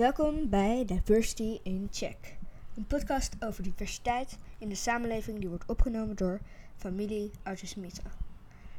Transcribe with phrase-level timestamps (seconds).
[0.00, 2.36] Welkom bij Diversity in Check,
[2.76, 6.40] een podcast over diversiteit in de samenleving die wordt opgenomen door
[6.76, 8.04] familie Autismieten.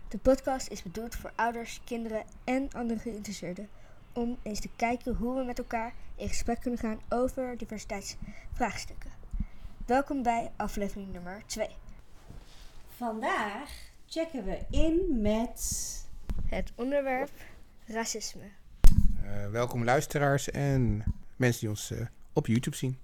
[0.08, 3.70] De podcast is bedoeld voor ouders, kinderen en andere geïnteresseerden
[4.14, 9.12] om eens te kijken hoe we met elkaar in gesprek kunnen gaan over diversiteitsvraagstukken.
[9.86, 11.68] Welkom bij aflevering nummer 2.
[12.88, 13.70] Vandaag
[14.06, 15.90] checken we in met.
[16.46, 17.32] Het onderwerp
[17.86, 18.61] racisme.
[19.32, 21.04] Uh, welkom luisteraars en
[21.36, 22.02] mensen die ons uh,
[22.34, 22.98] op YouTube zien.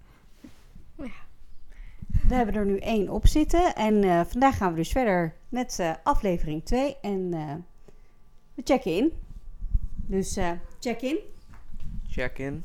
[2.27, 5.80] We hebben er nu één op zitten en uh, vandaag gaan we dus verder met
[6.04, 7.30] aflevering 2 en
[8.54, 9.13] we checken in.
[10.05, 10.38] Dus
[10.80, 11.20] check in.
[12.09, 12.63] Check in.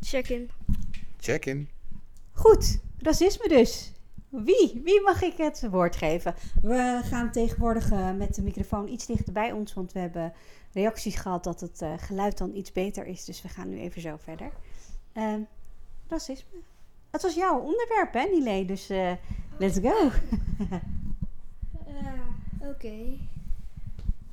[0.00, 0.50] Check in.
[1.18, 1.68] Check in.
[2.32, 3.92] Goed, racisme dus.
[4.28, 4.80] Wie?
[4.84, 6.34] Wie mag ik het woord geven?
[6.62, 10.32] We gaan tegenwoordig uh, met de microfoon iets dichter bij ons, want we hebben
[10.72, 13.24] reacties gehad dat het uh, geluid dan iets beter is.
[13.24, 14.50] Dus we gaan nu even zo verder.
[15.14, 15.34] Uh,
[16.08, 16.58] racisme.
[17.10, 18.64] Het was jouw onderwerp, hè, Nile?
[18.64, 19.12] Dus uh,
[19.58, 20.10] let's go.
[22.70, 23.18] Oké.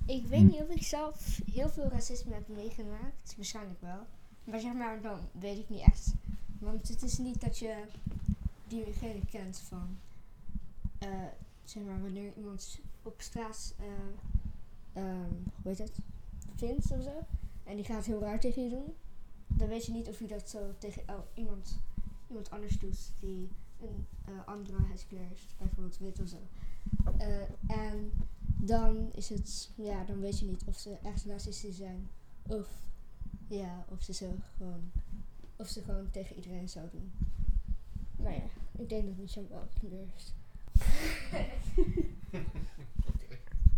[0.05, 3.33] Ik weet niet of ik zelf heel veel racisme heb meegemaakt.
[3.35, 4.05] Waarschijnlijk wel.
[4.43, 6.13] Maar zeg maar, dan weet ik niet echt.
[6.59, 7.75] Want het is niet dat je
[8.83, 9.97] diegene kent van,
[11.03, 11.09] uh,
[11.63, 15.01] zeg maar, wanneer iemand op straat, uh,
[15.61, 15.97] hoe heet het,
[16.55, 17.25] vindt of zo.
[17.63, 18.93] En die gaat heel raar tegen je doen.
[19.47, 21.79] Dan weet je niet of je dat zo tegen oh, iemand,
[22.27, 23.49] iemand anders doet die
[23.81, 26.37] een uh, andere heeft, bijvoorbeeld wit of zo.
[27.67, 28.11] en
[28.45, 32.09] dan is het, ja, dan weet je niet of ze echt racistisch zijn.
[32.47, 32.67] Of,
[33.47, 34.91] ja, of ze zo gewoon,
[35.55, 37.11] of ze gewoon tegen iedereen zou doen.
[38.17, 40.33] Nou ja, ik denk dat Michel wel durft.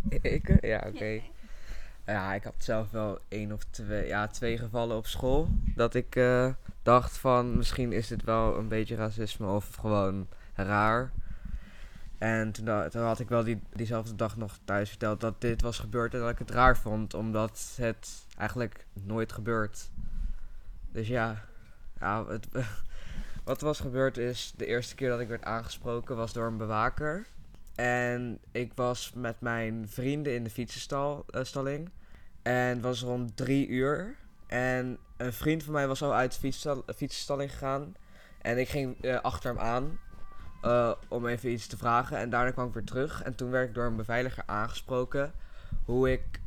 [0.34, 0.64] ik?
[0.64, 1.20] Ja, oké.
[2.06, 5.48] Ja, ik had zelf wel één of twee, ja, twee gevallen op school.
[5.74, 11.12] Dat ik uh, dacht van misschien is dit wel een beetje racisme of gewoon raar.
[12.18, 15.78] En toen, toen, had ik wel die, diezelfde dag nog thuis verteld dat dit was
[15.78, 17.14] gebeurd en dat ik het raar vond.
[17.14, 19.90] Omdat het eigenlijk nooit gebeurt.
[20.92, 21.44] Dus ja,
[22.00, 22.48] ja het,
[23.46, 26.56] wat er was gebeurd is, de eerste keer dat ik werd aangesproken was door een
[26.56, 27.26] bewaker.
[27.74, 31.90] En ik was met mijn vrienden in de fietsenstalling.
[32.42, 34.16] en het was rond drie uur.
[34.46, 37.94] En een vriend van mij was al uit de fietsenstalling gegaan.
[38.42, 39.98] En ik ging uh, achter hem aan.
[40.62, 42.18] Uh, om even iets te vragen.
[42.18, 43.22] En daarna kwam ik weer terug.
[43.22, 45.32] En toen werd ik door een beveiliger aangesproken.
[45.84, 46.40] Hoe ik.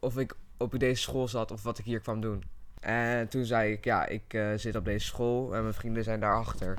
[0.00, 2.44] Of ik op deze school zat of wat ik hier kwam doen.
[2.82, 6.20] En toen zei ik, ja, ik uh, zit op deze school en mijn vrienden zijn
[6.20, 6.74] daarachter.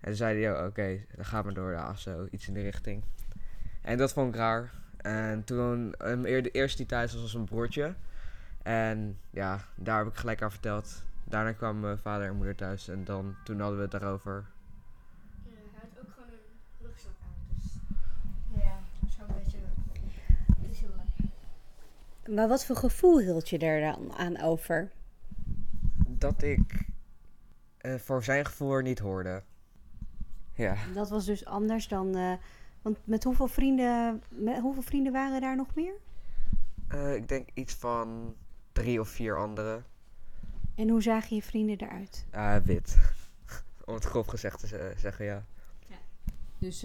[0.00, 2.62] En toen zei hij, oké, okay, dan gaan we door, ja, zo, iets in de
[2.62, 3.02] richting.
[3.82, 4.70] En dat vond ik raar.
[4.96, 7.94] En toen, um, de eerste die thuis was, was een broertje.
[8.62, 11.04] En ja, daar heb ik gelijk aan verteld.
[11.24, 14.44] Daarna kwam mijn vader en moeder thuis en dan, toen hadden we het daarover.
[15.44, 17.72] Ja, hij had ook gewoon een rugzak aan, dus
[18.62, 18.78] ja,
[19.16, 19.58] zo een beetje,
[20.62, 22.34] het is heel leuk.
[22.36, 24.90] Maar wat voor gevoel hield je er dan aan over?
[26.20, 26.88] Dat ik
[27.80, 29.42] uh, voor zijn gevoel er niet hoorde.
[30.54, 30.76] Ja.
[30.94, 32.16] Dat was dus anders dan.
[32.16, 32.32] Uh,
[32.82, 35.94] want met hoeveel vrienden, met hoeveel vrienden waren daar nog meer?
[36.94, 38.34] Uh, ik denk iets van
[38.72, 39.84] drie of vier anderen.
[40.74, 42.26] En hoe zagen je vrienden eruit?
[42.34, 42.96] Uh, wit.
[43.84, 45.44] Om het grof gezegd te zeggen, ja.
[45.86, 45.96] ja.
[46.58, 46.84] Dus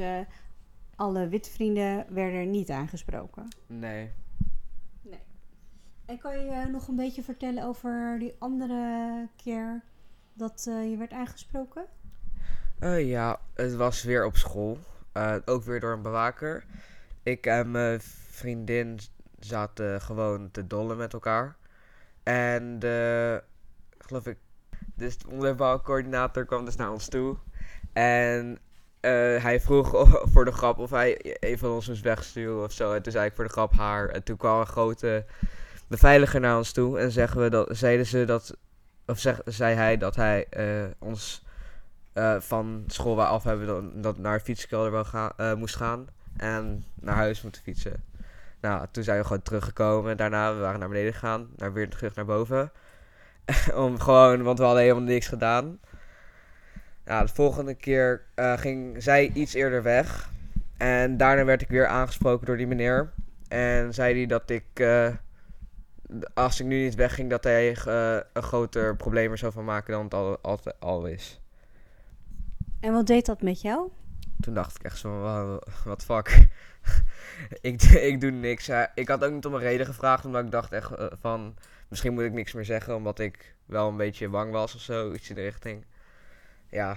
[0.96, 3.48] alle witte vrienden werden niet aangesproken?
[3.68, 4.12] Nee.
[6.12, 9.82] En kan je eh, nog een beetje vertellen over die andere keer
[10.34, 11.86] dat uh, je werd aangesproken?
[12.80, 14.78] Uh, ja, het was weer op school.
[15.46, 16.66] ook weer door een bewaker.
[17.24, 18.00] Ik en mijn
[18.30, 19.00] vriendin
[19.40, 21.56] zaten gewoon te dollen met elkaar.
[22.24, 23.44] En de,
[23.98, 24.38] geloof ik,
[24.96, 27.38] dus de onderbouwcoördinator kwam dus naar ons toe.
[27.94, 28.60] En
[29.42, 29.90] hij vroeg
[30.34, 32.94] voor de grap of hij een van ons moest wegsturen of zo.
[32.94, 34.10] En toen zei ik voor de grap haar.
[34.10, 35.26] En toen kwam een grote
[35.92, 38.58] beveiliger naar ons toe en zeggen we dat, zeiden ze dat,
[39.06, 41.46] of zeg, zei hij dat hij uh, ons
[42.14, 46.08] uh, van school waar af hebben dat, dat naar fietskelder wel gaan, uh, moest gaan
[46.38, 48.04] en naar huis moeten fietsen.
[48.62, 50.18] Nou, toen zijn we gewoon teruggekomen.
[50.18, 52.72] Daarna, we waren naar beneden gegaan, naar, weer terug naar boven.
[53.76, 55.80] Om gewoon, want we hadden helemaal niks gedaan.
[57.06, 60.30] Nou, de volgende keer ging zij iets eerder weg.
[60.78, 63.12] En daarna werd ik weer aangesproken door die meneer.
[63.48, 64.80] En zei hij dat ik
[66.34, 69.94] als ik nu niet wegging, dat hij uh, een groter probleem er zou van maken
[69.94, 71.42] dan het al, al, al is.
[72.80, 73.90] En wat deed dat met jou?
[74.40, 75.22] Toen dacht ik echt zo,
[75.86, 76.48] wat fuck.
[77.62, 78.70] ik, ik doe niks.
[78.96, 81.56] Ik had ook niet om een reden gevraagd, omdat ik dacht echt uh, van,
[81.88, 85.14] misschien moet ik niks meer zeggen, omdat ik wel een beetje bang was of zo,
[85.14, 85.86] iets in de richting.
[86.70, 86.92] Ja,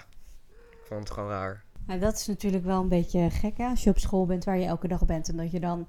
[0.71, 1.65] ik vond het gewoon raar.
[1.87, 3.67] Maar dat is natuurlijk wel een beetje gek hè?
[3.67, 5.89] als je op school bent waar je elke dag bent en dat je dan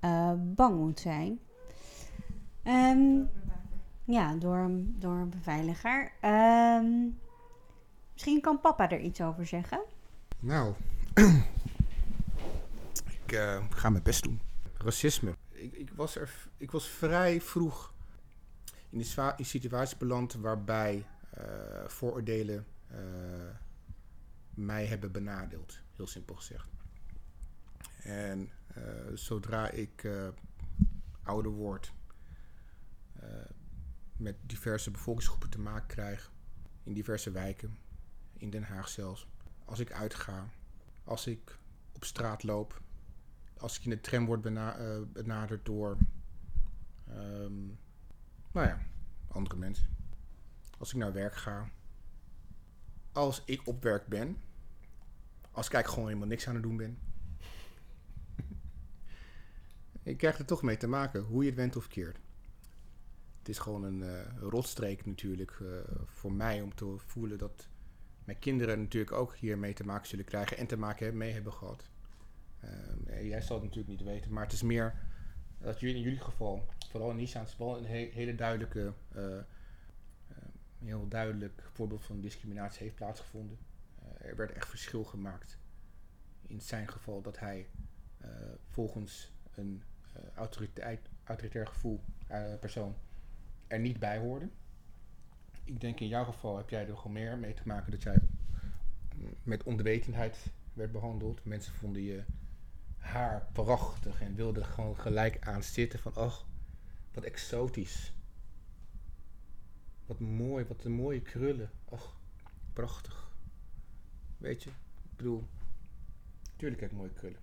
[0.00, 1.40] eh, bang moet zijn.
[2.62, 3.22] Ehm,
[4.04, 6.12] ja, door, een- door een beveiliger.
[6.20, 7.08] Ehm,
[8.12, 9.80] misschien kan papa er iets over zeggen.
[10.38, 10.74] Nou,
[13.24, 14.40] ik eh, ga mijn best doen.
[14.78, 15.34] Racisme.
[15.50, 17.92] Ik, ik, was er, ik was vrij vroeg
[18.90, 21.44] in een zwa- in situatie beland waarbij eh,
[21.86, 22.98] vooroordelen eh,
[24.54, 25.80] mij hebben benadeeld.
[25.96, 26.68] Heel simpel gezegd.
[28.02, 28.82] En eh,
[29.14, 30.28] zodra ik eh,
[31.22, 31.92] ouder word,
[34.16, 36.32] met diverse bevolkingsgroepen te maken krijg,
[36.82, 37.78] in diverse wijken,
[38.32, 39.26] in Den Haag zelfs,
[39.64, 40.50] als ik uitga,
[41.04, 41.58] als ik
[41.92, 42.80] op straat loop,
[43.56, 45.96] als ik in de tram word eh, benaderd door,
[47.06, 47.66] ehm,
[48.52, 48.86] nou ja,
[49.28, 49.88] andere mensen.
[50.78, 51.70] Als ik naar werk ga,
[53.12, 54.36] als ik op werk ben,
[55.50, 56.98] als ik eigenlijk gewoon helemaal niks aan het doen ben.
[60.02, 62.18] ik krijg er toch mee te maken, hoe je het went of keert.
[63.40, 65.68] Het is gewoon een eh, rotstreek natuurlijk eh,
[66.04, 67.68] voor mij om te voelen dat
[68.24, 71.88] mijn kinderen natuurlijk ook hiermee te maken zullen krijgen en te maken mee hebben gehad.
[72.60, 74.94] Ehm, eh, jij zal het natuurlijk niet weten, maar het is meer
[75.58, 78.92] dat jullie in jullie geval, vooral in Nissan, is wel een he- hele duidelijke,
[80.78, 83.58] heel duidelijk voorbeeld van discriminatie heeft plaatsgevonden.
[84.18, 85.58] Er werd echt verschil gemaakt
[86.46, 87.66] in zijn geval dat hij
[88.68, 89.82] volgens een
[90.34, 92.00] autoriteit, autoritair gevoel
[92.60, 92.96] persoon
[93.70, 94.48] er niet bij hoorde
[95.70, 98.18] ik denk in jouw geval heb jij er gewoon meer mee te maken dat jij
[99.42, 101.44] met onwetendheid werd behandeld.
[101.44, 102.24] Mensen vonden je
[102.96, 106.46] haar prachtig en wilden gewoon gelijk aan zitten van, ach,
[107.12, 108.12] wat exotisch.
[110.06, 111.70] Wat mooi, wat een mooie krullen.
[111.88, 112.20] Ach,
[112.72, 113.30] prachtig.
[114.38, 115.46] Weet je, ik bedoel,
[116.56, 117.40] tuurlijk heb ik mooie krullen.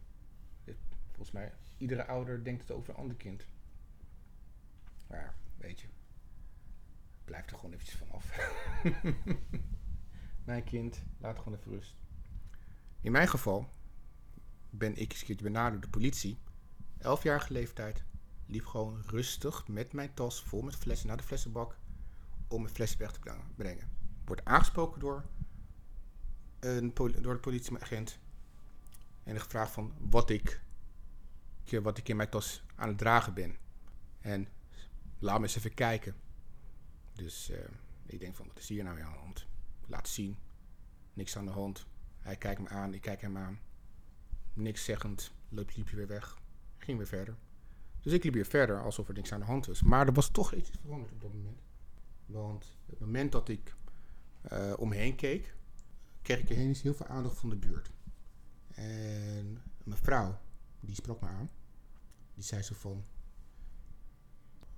[1.12, 3.46] Volgens mij, iedere ouder denkt het over een ander kind.
[5.08, 5.88] Maar, weet je,
[7.28, 8.32] blijf er gewoon eventjes van af.
[10.46, 11.96] mijn kind, laat gewoon even rust.
[13.02, 13.70] In mijn geval
[14.70, 16.38] ben ik eens een keertje benaderd door de politie.
[16.98, 18.04] Elfjarige leeftijd.
[18.46, 21.78] Liep gewoon rustig met mijn tas vol met flessen naar de flessenbak.
[22.48, 23.20] Om mijn flessen weg te
[23.56, 23.90] brengen-.
[24.26, 25.26] Wordt aangesproken door,
[26.60, 28.20] een door de politieagent.
[29.24, 30.62] En gevraagd van wat ik,
[31.82, 33.58] wat ik in mijn tas aan het dragen ben.
[34.22, 34.48] En
[35.20, 36.16] laat me eens even kijken.
[37.18, 37.60] Dus eh,
[38.06, 39.48] ik denk van, wat is hier nou aan de hand?
[39.88, 40.38] Laat zien.
[41.14, 41.86] Niks aan de hand.
[42.18, 43.60] Hij kijkt me aan, ik kijk hem aan.
[44.54, 46.38] Niks zeggend, liep, liep hij weer weg.
[46.78, 47.36] Ging weer verder.
[48.02, 49.82] Dus ik liep weer verder, alsof er niks aan de hand was.
[49.82, 51.62] Maar er was toch iets veranderd op dat moment.
[52.26, 53.76] Want het moment dat ik
[54.42, 55.56] eh, om me heen keek,
[56.22, 57.92] kreeg ik ineens heel veel aandacht van de buurt.
[58.68, 60.40] En mijn vrouw,
[60.80, 61.50] die sprak me aan.
[62.34, 63.06] Die zei zo van,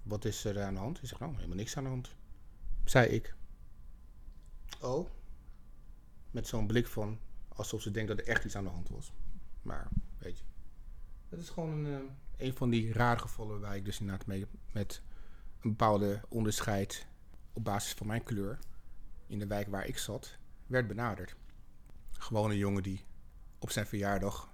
[0.03, 0.97] wat is er aan de hand?
[0.97, 2.17] Ik zeg, nou, helemaal niks aan de hand.
[2.83, 3.35] Zei ik.
[4.81, 5.09] Oh.
[6.31, 9.13] Met zo'n blik van, alsof ze denkt dat er echt iets aan de hand was.
[9.61, 9.87] Maar,
[10.17, 10.43] weet je.
[11.29, 11.93] Dat is gewoon een,
[12.37, 15.01] eh, een van die rare gevallen waar ik dus inderdaad mee met
[15.61, 17.07] een bepaalde onderscheid
[17.53, 18.59] op basis van mijn kleur
[19.27, 20.37] in de wijk waar ik zat,
[20.67, 21.35] werd benaderd.
[22.11, 23.05] Gewoon een jongen die
[23.59, 24.49] op zijn verjaardag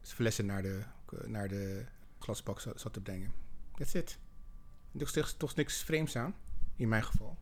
[0.00, 0.82] zijn flessen naar de,
[1.26, 1.84] naar de
[2.18, 3.32] glasbak zat zat te brengen.
[3.74, 4.18] That's it.
[4.98, 6.34] Er is toch niks vreemds aan,
[6.76, 7.36] in mijn geval.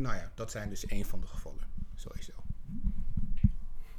[0.00, 1.64] Nou ja, dat zijn dus één van de gevallen,
[1.94, 2.32] sowieso.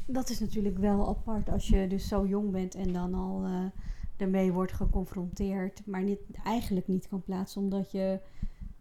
[0.06, 3.66] Dat is natuurlijk wel apart als je dus zo jong bent en dan al eh
[4.22, 8.20] ermee wordt geconfronteerd, maar niet, eigenlijk niet kan plaatsen omdat je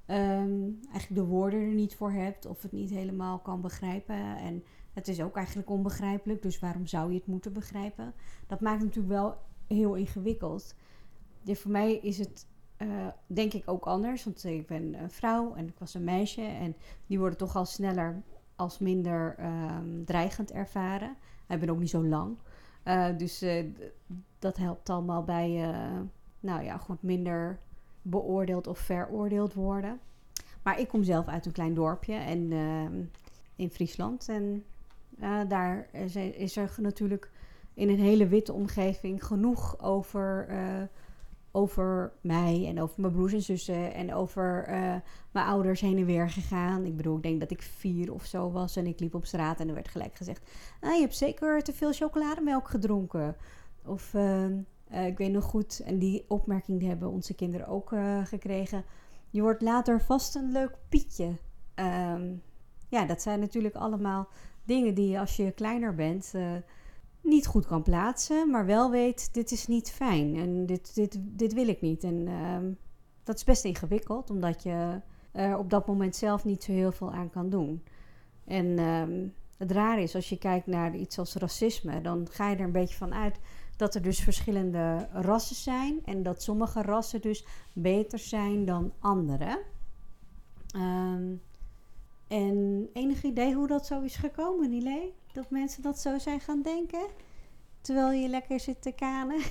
[0.07, 0.61] ehm,
[0.91, 4.37] eigenlijk de woorden er niet voor hebt of het niet helemaal kan begrijpen.
[4.37, 8.15] En het is ook eigenlijk onbegrijpelijk, dus waarom zou je het moeten begrijpen?
[8.47, 9.37] Dat maakt het natuurlijk wel
[9.67, 10.75] heel ingewikkeld.
[11.45, 12.47] Voor mij is het
[12.81, 16.43] eh, denk ik ook anders, want ik ben een vrouw en ik was een meisje
[16.43, 18.23] en die worden toch al sneller
[18.57, 21.17] als minder ehm, dreigend ervaren.
[21.49, 22.37] Ik ben ook niet zo lang.
[22.83, 23.65] Eh, dus eh,
[24.39, 26.01] dat helpt allemaal bij, eh,
[26.41, 27.59] nou ja, goed minder
[28.03, 30.01] beoordeeld of veroordeeld worden.
[30.63, 33.03] Maar ik kom zelf uit een klein dorpje en, ehm,
[33.57, 34.29] in Friesland.
[34.29, 34.65] En
[35.19, 37.31] eh, daar is er, is er natuurlijk
[37.75, 40.83] in een hele witte omgeving genoeg over, eh,
[41.53, 44.95] over mij en over mijn broers en zussen en over eh,
[45.31, 46.85] mijn ouders heen en weer gegaan.
[46.85, 49.61] Ik bedoel, ik denk dat ik vier of zo was en ik liep op straat
[49.61, 53.37] en er werd gelijk gezegd: ah, Je hebt zeker te veel chocolademelk gedronken.
[53.85, 58.25] Of ehm, eh, ik weet nog goed, en die opmerking hebben onze kinderen ook eh,
[58.25, 58.85] gekregen.
[59.31, 61.33] Je wordt later vast een leuk Pietje.
[61.75, 62.35] ehm,
[62.89, 64.29] ja, dat zijn natuurlijk allemaal
[64.65, 66.33] dingen die als je kleiner bent
[67.23, 71.53] niet goed kan plaatsen, maar wel weet, dit is niet fijn en dit, dit, dit
[71.53, 72.05] wil ik niet.
[72.05, 72.73] En ehm,
[73.25, 75.01] dat is best ingewikkeld, omdat je
[75.33, 77.83] er op dat moment zelf niet zo heel veel aan kan doen.
[78.45, 82.57] En ehm, het raar is, als je kijkt naar iets als racisme, dan ga je
[82.57, 83.39] er een beetje van uit
[83.77, 89.63] dat er dus verschillende rassen zijn en dat sommige rassen dus beter zijn dan andere.
[90.75, 91.35] Ehm,
[92.29, 95.13] en enig idee hoe dat zo is gekomen, Nile?
[95.33, 97.07] Dat mensen dat zo zijn gaan denken?
[97.81, 99.41] Terwijl je lekker zit te kanen?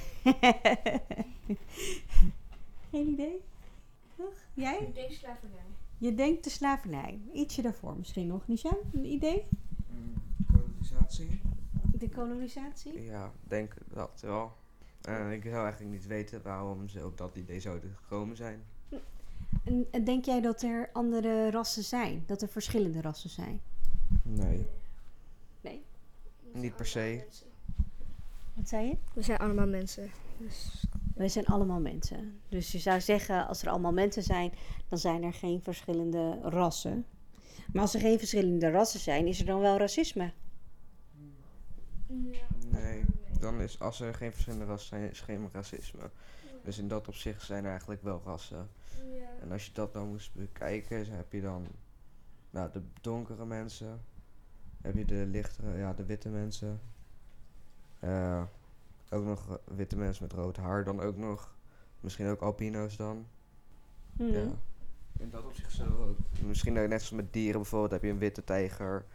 [2.92, 3.42] Geen idee?
[4.16, 4.34] Toch?
[4.54, 4.78] Jij?
[4.80, 5.66] Ik denk slavernij.
[5.98, 7.20] Je denkt de slavernij.
[7.34, 8.78] Ietsje daarvoor misschien nog, Nisha?
[8.94, 9.48] Een idee?
[10.52, 11.42] Kolonisatie?
[11.94, 13.04] De kolonisatie?
[13.04, 14.52] Ja, denk dat wel.
[15.02, 18.64] En ik zou eigenlijk niet weten waarom ze op dat idee zouden gekomen zijn.
[19.64, 22.24] En, en denk jij dat er andere rassen zijn?
[22.28, 23.62] Dat er verschillende rassen zijn?
[24.24, 24.68] Nee.
[26.54, 27.26] Niet per se.
[28.54, 28.98] Wat zei je?
[29.14, 30.12] We zijn allemaal mensen.
[30.38, 32.40] Dus Wij zijn allemaal mensen.
[32.50, 34.54] Dus je zou zeggen, als er allemaal mensen zijn,
[34.88, 37.06] dan zijn er geen verschillende rassen.
[37.74, 40.32] Maar als er geen verschillende rassen zijn, is er dan wel racisme?
[42.68, 43.04] Nee.
[43.40, 46.10] Dan is, als er geen verschillende rassen zijn, is geen racisme.
[46.64, 48.70] Dus in dat opzicht zijn er eigenlijk wel rassen.
[49.42, 51.68] En als je dat dan moest bekijken, dan heb je dan
[52.50, 54.02] nou, de donkere mensen.
[54.82, 56.80] Heb je de lichtere, ja, de witte mensen.
[58.00, 58.44] Eh,
[59.10, 61.56] ook nog eh, witte mensen met rood haar dan ook nog.
[62.00, 63.26] Misschien ook albino's dan.
[64.12, 64.32] Mhm.
[64.32, 64.48] Ja.
[65.18, 66.18] In dat opzicht zo ook.
[66.46, 69.06] Misschien ook net zoals met dieren bijvoorbeeld heb je een witte tijger.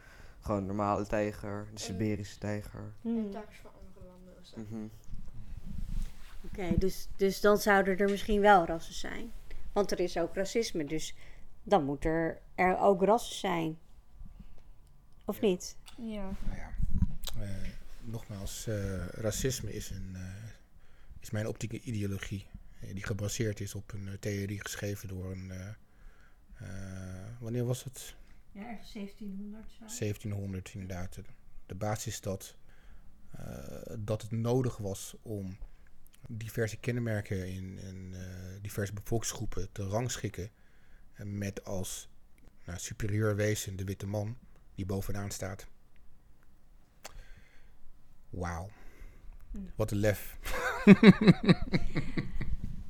[0.41, 1.67] Gewoon een normale tijger.
[1.75, 2.93] De Siberische tijger.
[3.01, 3.17] Mhm.
[3.17, 4.35] En tijgers van andere landen.
[4.41, 4.61] of zo.
[4.61, 4.87] Mhm.
[6.45, 9.33] Oké, dus, dus dan zouden er misschien wel rassen zijn.
[9.73, 11.17] Want er is ook racisme, dus
[11.63, 13.79] dan moet er, er ook rassen zijn.
[15.25, 15.77] Of niet?
[15.99, 16.37] Ja.
[16.47, 16.75] Nou ja,
[17.41, 17.69] eh,
[18.01, 20.51] nogmaals, eh, racisme is, een, eh,
[21.21, 22.47] is mijn optieke ideologie.
[22.93, 25.51] die gebaseerd is op een theorie geschreven door een.
[25.51, 25.69] eh,
[26.55, 28.15] eh, wanneer was het?
[28.53, 29.85] Ja, ergens 1700 zo.
[29.87, 31.15] 1700 inderdaad.
[31.15, 31.23] De,
[31.67, 32.57] de basis is dat,
[33.31, 35.57] eh, dat het nodig was om
[36.29, 38.15] diverse kenmerken in, in
[38.63, 40.51] diverse bevolkingsgroepen te rangschikken.
[41.15, 42.09] En met als
[42.65, 44.37] nou, superieur wezen de witte man
[44.75, 45.67] die bovenaan staat.
[48.31, 48.69] Wauw.
[49.77, 50.39] Wat een lef.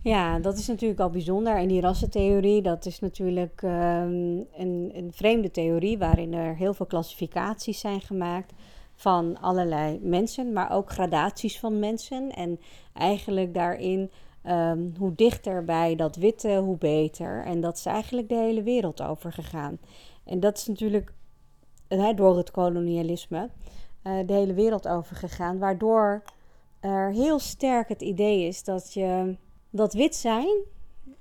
[0.04, 1.56] Ja, dat is natuurlijk al bijzonder.
[1.56, 4.12] En die rassentheorie, dat is natuurlijk ehm,
[4.56, 8.52] een, een vreemde theorie waarin er heel veel klassificaties zijn gemaakt
[8.94, 12.30] van allerlei mensen, maar ook gradaties van mensen.
[12.30, 12.60] En
[12.92, 14.10] eigenlijk daarin,
[14.42, 17.44] ehm, hoe dichter bij dat witte, hoe beter.
[17.44, 19.78] En dat is eigenlijk de hele wereld over gegaan.
[20.24, 21.12] En dat is natuurlijk
[22.14, 23.50] door het kolonialisme
[24.02, 26.22] eh, de hele wereld over gegaan, waardoor
[26.80, 29.36] er heel sterk het idee is dat je
[29.70, 30.56] dat wit zijn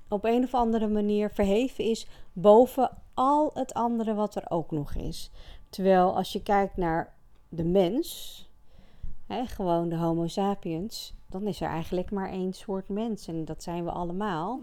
[0.08, 4.94] op een of andere manier verheven is boven al het andere wat er ook nog
[4.94, 5.30] is.
[5.68, 7.14] Terwijl als je kijkt naar
[7.48, 8.48] de mens,
[9.26, 13.62] hè, gewoon de Homo sapiens, dan is er eigenlijk maar één soort mens en dat
[13.62, 14.60] zijn we allemaal.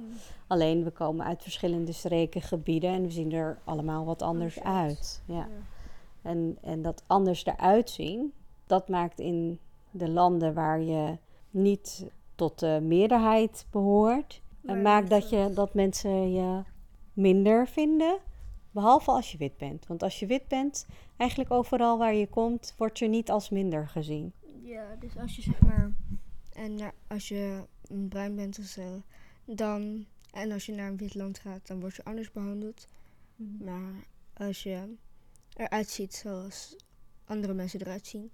[0.47, 4.65] Alleen we komen uit verschillende streken, gebieden en we zien er allemaal wat anders uit.
[4.65, 5.21] uit.
[5.25, 5.35] Ja.
[5.35, 5.47] Ja.
[6.21, 8.33] En, en dat anders eruit zien,
[8.65, 9.59] dat maakt in
[9.91, 11.17] de landen waar je
[11.49, 16.63] niet tot de meerderheid behoort, en maakt dat, je, dat mensen je
[17.13, 18.17] minder vinden.
[18.71, 19.87] Behalve als je wit bent.
[19.87, 20.85] Want als je wit bent,
[21.17, 24.33] eigenlijk overal waar je komt, word je niet als minder gezien.
[24.63, 25.91] Ja, dus als je zeg maar.
[26.53, 27.63] En als je
[28.09, 29.01] bruin bent of zo,
[29.45, 30.05] dan.
[30.31, 32.87] En als je naar een wit land gaat, dan word je anders behandeld.
[33.59, 33.93] Maar
[34.33, 34.95] als je
[35.53, 36.75] eruit ziet zoals
[37.25, 38.31] andere mensen eruit zien,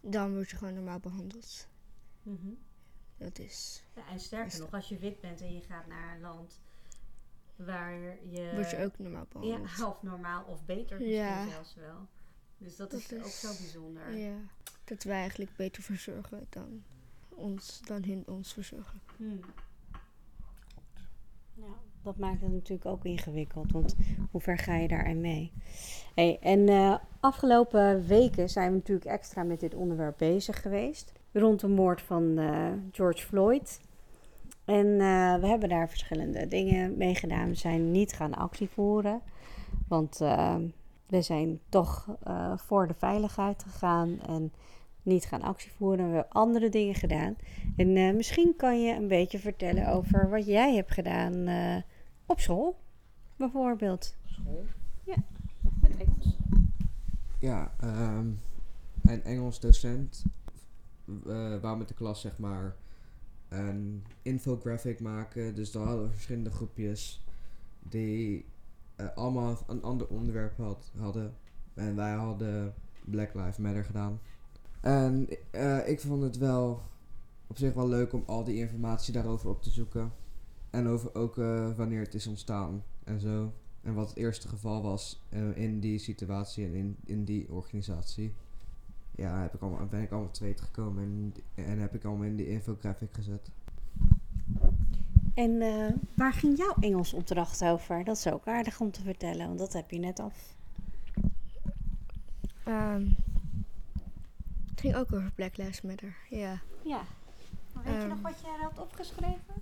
[0.00, 1.68] dan word je gewoon normaal behandeld.
[3.16, 3.84] Dat is.
[3.94, 6.60] Ja, en sterker nog, als je wit bent en je gaat naar een land
[7.56, 7.92] waar
[8.26, 9.70] je, word je ook normaal ja, behandeld.
[9.80, 11.48] half normaal of beter misschien Ja.
[11.48, 12.08] zelfs wel.
[12.58, 14.16] Dus dat, Dat is, ook zo bijzonder.
[14.16, 14.36] Ja.
[14.84, 16.84] Dat wij eigenlijk beter verzorgen dan,
[17.28, 19.00] ons, dan hun ons verzorgen.
[19.16, 19.40] Hmm.
[21.54, 23.96] Nou, dat maakt het natuurlijk ook ingewikkeld, want
[24.30, 25.52] hoe ver ga je daarin mee?
[26.14, 31.12] Hey, en eh, afgelopen weken zijn we natuurlijk extra met dit onderwerp bezig geweest.
[31.32, 33.80] Rond de moord van eh, George Floyd.
[34.64, 37.48] En eh, we hebben daar verschillende dingen mee gedaan.
[37.48, 39.20] We zijn niet gaan actie voeren,
[39.88, 40.18] want
[41.06, 42.16] we zijn toch
[42.56, 44.52] voor de veiligheid gegaan en
[45.02, 46.08] niet gaan actie voeren.
[46.08, 47.36] We hebben andere dingen gedaan.
[47.76, 51.48] En misschien kan je een beetje vertellen over wat jij hebt gedaan
[52.34, 52.76] op school,
[53.36, 54.14] bijvoorbeeld.
[54.24, 54.64] School?
[55.04, 55.16] Ja.
[57.38, 58.26] Ja, ehm
[59.02, 60.24] mijn Engels docent
[61.26, 62.76] eh wou met de klas zeg maar
[63.48, 65.54] een infographic maken.
[65.54, 67.24] Dus dan hadden we verschillende groepjes
[67.82, 68.44] die
[68.96, 71.34] eh, allemaal een ander onderwerp had, hadden.
[71.74, 72.74] En wij hadden
[73.04, 74.20] Black Lives Matter gedaan.
[74.80, 76.82] En eh, ik vond het wel
[77.46, 80.12] op zich wel leuk om al die informatie daarover op te zoeken.
[80.74, 83.52] En over ook eh, wanneer het is ontstaan en zo.
[83.82, 88.32] En wat het eerste geval was eh, in die situatie en in, in die organisatie.
[89.10, 92.26] Ja, heb ik allemaal, ben ik allemaal te weten gekomen en, en heb ik allemaal
[92.26, 93.50] in die infographic gezet.
[95.34, 98.04] En eh, waar ging jouw Engels opdracht over?
[98.04, 100.54] Dat is ook aardig om te vertellen, want dat heb je net af.
[102.64, 103.06] Ehm,
[104.70, 106.60] het ging ook over Black Lives Matter, ja.
[106.84, 107.02] Ja.
[107.72, 108.08] Maar weet je Ehm.
[108.08, 109.53] nog wat jij had opgeschreven?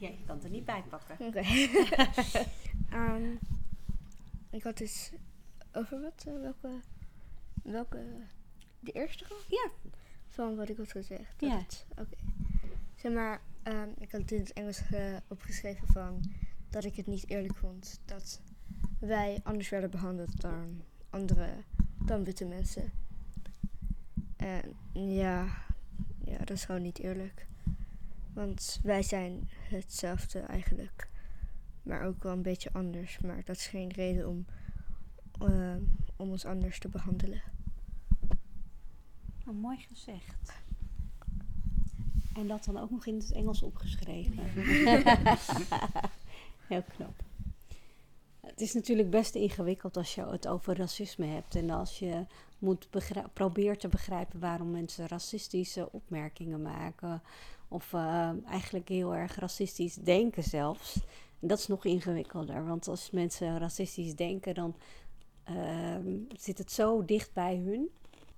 [0.00, 1.16] Ja, je kan het er niet bij pakken.
[1.26, 1.40] Oké.
[2.90, 3.34] Ehm,
[4.50, 5.12] ik had dus
[5.72, 6.80] over wat, eh, welke,
[7.62, 8.06] welke,
[8.80, 9.42] de eerste gewoon?
[9.48, 9.70] Ja.
[10.28, 11.34] Van wat ik had gezegd.
[11.40, 11.62] Ja.
[11.90, 12.16] Oké.
[12.96, 16.22] Zeg maar, ehm, ik had in het Engels ge- opgeschreven van
[16.70, 18.40] dat ik het niet eerlijk vond dat
[18.98, 21.48] wij anders werden behandeld dan andere,
[22.04, 22.92] dan witte mensen.
[24.36, 25.46] En ja,
[26.24, 27.46] ja, dat is gewoon niet eerlijk.
[28.40, 31.08] Want wij zijn hetzelfde eigenlijk.
[31.82, 33.18] Maar ook wel een beetje anders.
[33.18, 34.46] Maar dat is geen reden om,
[35.40, 35.76] eh,
[36.16, 37.42] ons anders te behandelen.
[39.46, 40.52] Oh, mooi gezegd.
[42.34, 44.44] En dat dan ook nog in het Engels opgeschreven.
[46.68, 47.22] Heel knap.
[48.40, 51.54] Het is natuurlijk best ingewikkeld als je het over racisme hebt.
[51.54, 52.24] En als je
[52.58, 52.88] moet
[53.32, 57.22] probeert te begrijpen waarom mensen racistische opmerkingen maken.
[57.72, 61.00] Of eh, eigenlijk heel erg racistisch denken zelfs.
[61.38, 62.64] Dat is nog ingewikkelder.
[62.66, 64.76] Want als mensen racistisch denken, dan
[65.44, 67.88] ehm, zit het zo dicht bij hun.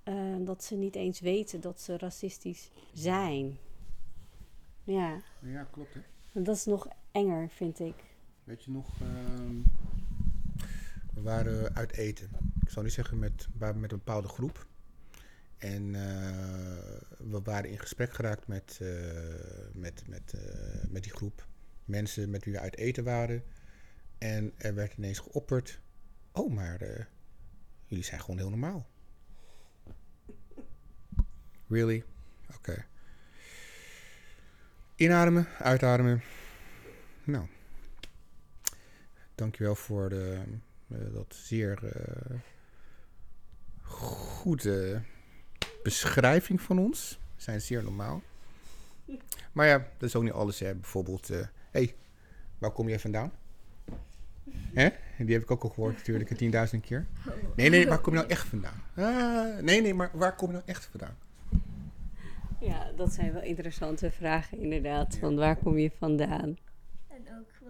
[0.03, 0.15] eh,
[0.45, 3.57] dat ze niet eens weten dat ze racistisch zijn.
[4.83, 5.99] Ja, Ja, klopt hè.
[6.33, 7.95] en dat is nog enger, vind ik.
[8.43, 9.55] Weet je nog, ehm,
[11.13, 12.29] we waren uit eten.
[12.61, 14.67] Ik zal niet zeggen met, met een bepaalde groep.
[15.63, 18.89] En eh, we waren in gesprek geraakt met, eh,
[19.73, 21.47] met, met, eh, met die groep
[21.85, 23.43] mensen met wie we uit eten waren.
[24.17, 25.79] En er werd ineens geopperd:
[26.31, 27.07] Oh, maar
[27.85, 28.87] jullie zijn gewoon heel normaal.
[31.67, 32.03] Really?
[32.55, 32.85] Oké.
[34.95, 36.21] Inademen, uitademen.
[37.23, 37.47] Nou.
[39.35, 40.43] Dankjewel voor de,
[40.87, 42.39] dat zeer eh,
[43.81, 45.01] goede
[45.83, 47.19] beschrijving van ons.
[47.35, 48.21] Zijn zeer normaal.
[49.51, 50.59] Maar ja, dat is ook niet alles.
[50.59, 50.75] Hè.
[50.75, 51.95] Bijvoorbeeld, hé, hey,
[52.57, 53.31] waar kom jij vandaan?
[54.73, 54.89] Hè?
[55.17, 57.05] Die heb ik ook al gehoord natuurlijk een tienduizend keer.
[57.55, 58.83] Nee, nee, waar kom je nou echt vandaan?
[58.95, 61.17] Ah, nee, nee, maar waar kom je nou echt vandaan?
[62.59, 65.13] Ja, dat zijn wel interessante vragen inderdaad.
[65.13, 65.19] Ja.
[65.19, 66.57] Van waar kom je vandaan?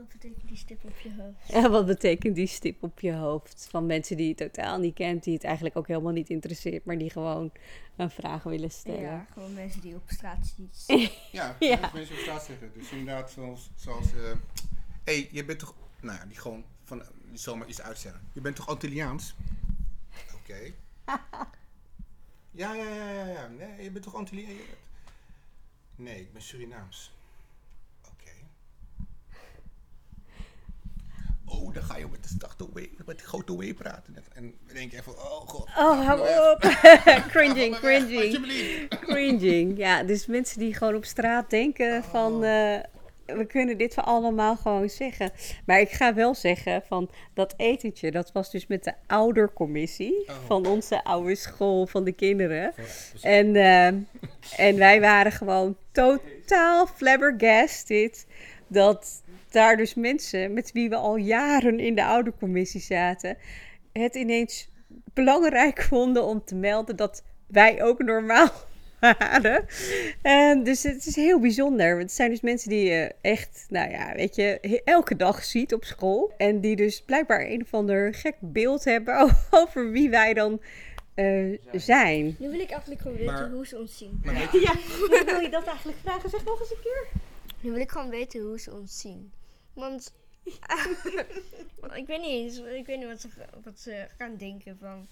[0.04, 1.52] Wat betekent die stip op je hoofd?
[1.52, 3.68] En wat betekent die stip op je hoofd?
[3.70, 6.98] Van mensen die je totaal niet kent, die het eigenlijk ook helemaal niet interesseert, maar
[6.98, 7.52] die gewoon
[7.96, 9.02] een vraag willen stellen.
[9.02, 10.84] Ja, gewoon mensen die op straat ziet.
[11.32, 11.92] Ja, Ja.
[11.94, 12.72] mensen op straat zeggen.
[12.74, 14.34] Dus inderdaad, zoals, zoals hé,
[15.04, 18.22] hey, je bent toch, nou ja, die gewoon van, die zomaar iets uitzeggen.
[18.34, 19.36] Je bent toch Antilliaans?
[20.36, 20.58] Oké.
[22.56, 23.48] Ja, ja, ja, ja, ja.
[23.48, 24.60] Nee, je bent toch Antilliaans?
[25.96, 27.12] Nee, ik ben Surinaams.
[28.12, 28.32] Oké.
[31.54, 34.16] Oh, dan ga je met de met die grote way praten.
[34.34, 35.68] En denk je even, oh god.
[35.78, 36.60] Oh, hou nou op.
[37.34, 39.78] cringing, weg, cringing, cringing.
[39.78, 42.44] Ja, dus mensen die gewoon op straat denken van...
[42.44, 42.80] eh,
[43.26, 45.32] we kunnen dit voor allemaal gewoon zeggen.
[45.66, 50.36] Maar ik ga wel zeggen van dat etentje, dat was dus met de oudercommissie Oh.
[50.46, 52.74] van onze oude school van de kinderen.
[52.74, 53.98] Voor- En, ehm,
[54.58, 58.26] en wij waren gewoon totaal flabbergasted
[58.68, 59.23] dat
[59.54, 63.38] daar dus mensen met wie we al jaren in de oudercommissie zaten,
[63.94, 64.70] het ineens
[65.14, 68.50] belangrijk vonden om te melden dat wij ook normaal
[69.00, 69.66] waren.
[70.22, 71.90] En dus het is heel bijzonder.
[71.90, 75.74] Want het zijn dus mensen die je echt, nou ja, weet je, elke dag ziet
[75.74, 76.34] op school.
[76.38, 80.62] En die dus blijkbaar een of ander gek beeld hebben over wie wij dan
[81.16, 82.36] eh, zijn.
[82.40, 84.22] Nu wil ik eigenlijk gewoon weten Maar- hoe ze ons zien.
[84.24, 86.30] Maar weet je, Ja, hoe wil je dat eigenlijk vragen?
[86.30, 87.08] Zeg nog eens een keer.
[87.60, 89.32] Nu wil ik gewoon weten hoe ze ons zien.
[89.74, 90.12] Want
[91.94, 93.28] ik weet niet eens, ik weet niet wat ze,
[93.64, 95.08] wat ze gaan denken van.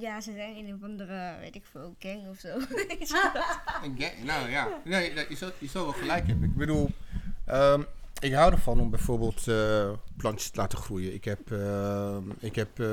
[0.00, 2.48] Ja, ze zijn in een of andere, weet ik veel, gang of zo.
[3.82, 6.48] Een ga- nou ja, nee, je, zou, je zou wel gelijk hebben.
[6.48, 6.90] Ik bedoel,
[7.44, 7.82] ehm,
[8.20, 11.14] Ik hou ervan om bijvoorbeeld eh, plantjes te laten groeien.
[11.14, 12.86] Ik heb, eh, ik heb eh,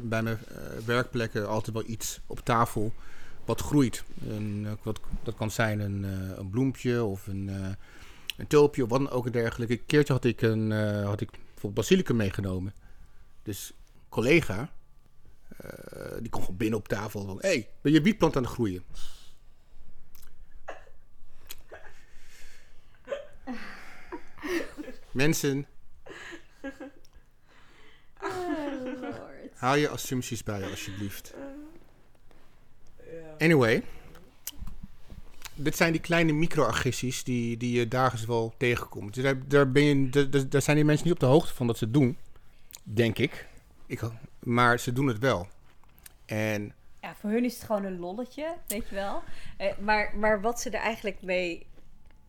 [0.00, 2.92] bij mijn eh, werkplekken altijd wel iets op tafel
[3.44, 4.04] wat groeit.
[4.28, 6.02] Eh, wat, dat kan zijn een,
[6.38, 7.76] een bloempje of een,
[8.36, 9.72] een tulpje of wat dan ook en dergelijke.
[9.74, 12.74] Een keertje had ik, een, eh, had ik bijvoorbeeld basilicum meegenomen.
[13.42, 14.72] Dus een collega,
[15.56, 17.36] eh, die komt gewoon binnen op tafel van...
[17.40, 18.82] Hé, hey, ben je wietplant aan het groeien?
[25.12, 25.66] Mensen,
[29.56, 31.34] Haal je assumpties bij je, alsjeblieft.
[33.38, 33.82] Anyway.
[35.56, 39.14] Dit zijn die kleine microagressies die, die je dagelijks wel tegenkomt.
[39.14, 41.66] Dus daar, daar, ben je, daar- daar, zijn die mensen niet op de hoogte van
[41.66, 42.16] dat ze het doen.
[42.82, 43.46] Denk ik.
[43.86, 44.00] ik.
[44.38, 45.48] Maar ze doen het wel.
[46.26, 49.22] En Ja, voor hun is het gewoon een lolletje, weet je wel.
[49.56, 51.66] Eh, maar, maar wat ze er eigenlijk mee...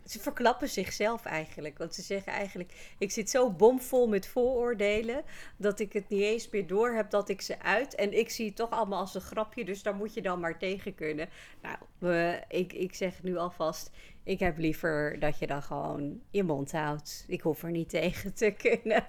[0.08, 1.78] Ze verklappen zichzelf eigenlijk.
[1.78, 2.94] Want ze zeggen eigenlijk...
[2.98, 5.24] Ik zit zo bomvol met vooroordelen...
[5.58, 7.96] dat ik het niet eens meer door heb dat ik ze uit.
[7.96, 9.66] En ik zie het toch allemaal als een grapje.
[9.66, 11.30] Dus daar moet je dan maar tegen kunnen.
[11.62, 13.92] Nou, ik, ik zeg nu alvast...
[14.24, 17.26] Ik heb liever dat je dan gewoon je mond houdt.
[17.28, 19.06] Ik hoef er niet tegen te kunnen.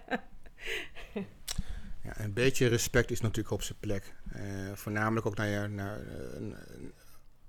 [2.03, 4.15] Ja, een beetje respect is natuurlijk op zijn plek.
[4.33, 6.57] Eh, voornamelijk ook naar, je, naar eh, een-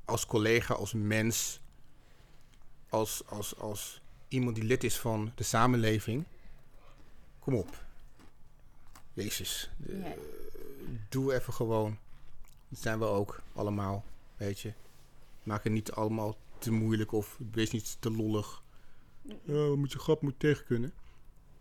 [0.06, 1.62] als collega, als mens,
[2.89, 6.25] als, als, als iemand die lid is van de samenleving.
[7.39, 7.84] Kom op.
[9.13, 9.69] Jezus.
[9.78, 10.13] Ja.
[11.10, 11.97] Doe even gewoon.
[12.67, 14.04] Dat zijn we ook allemaal,
[14.38, 14.73] weet je.
[15.43, 18.63] Maak het niet allemaal te moeilijk of wees niet te lollig.
[19.75, 20.93] Moet je grap moet tegen kunnen.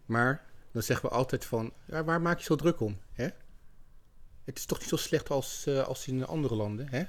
[0.07, 2.99] Maar dan zeggen we altijd van, ja, waar maak je zo druk om?
[3.13, 3.29] Hè?
[4.45, 7.05] Het is toch niet zo slecht als, eh, als in andere landen, hè?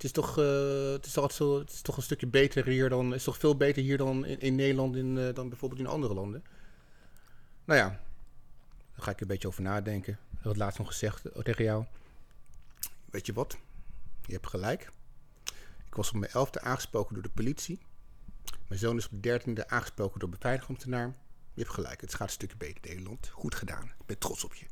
[0.00, 3.06] Het is toch, eh, het is toch, het is toch een stukje beter hier dan,
[3.06, 6.14] het is toch veel beter hier dan in, Nederland in, eh, dan bijvoorbeeld in andere
[6.14, 6.44] landen.
[7.64, 10.18] Nou ja, daar ga ik een beetje over nadenken.
[10.44, 11.84] Ik laatst nog gezegd eh, tegen jou.
[13.10, 13.56] Weet je wat?
[14.26, 14.90] Je hebt gelijk.
[15.86, 17.78] Ik was op mijn elfde aangesproken door de politie.
[18.68, 21.06] Mijn zoon is op de dertiende aangesproken door beveiligingsambtenaar.
[21.54, 23.28] Je hebt gelijk, het gaat een stukje beter in Nederland.
[23.28, 23.84] Goed gedaan.
[23.84, 24.66] Ik ben trots op je.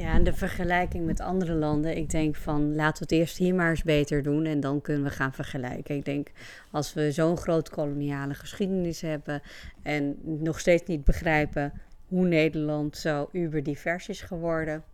[0.00, 1.96] Ja, en de vergelijking met andere landen.
[1.96, 5.02] Ik denk van laten we het eerst hier maar eens beter doen en dan kunnen
[5.02, 5.96] we gaan vergelijken.
[5.96, 6.30] Ik denk
[6.70, 9.42] als we zo'n groot koloniale geschiedenis hebben
[9.82, 11.72] en nog steeds niet begrijpen
[12.06, 14.84] hoe Nederland zo uberdivers is geworden,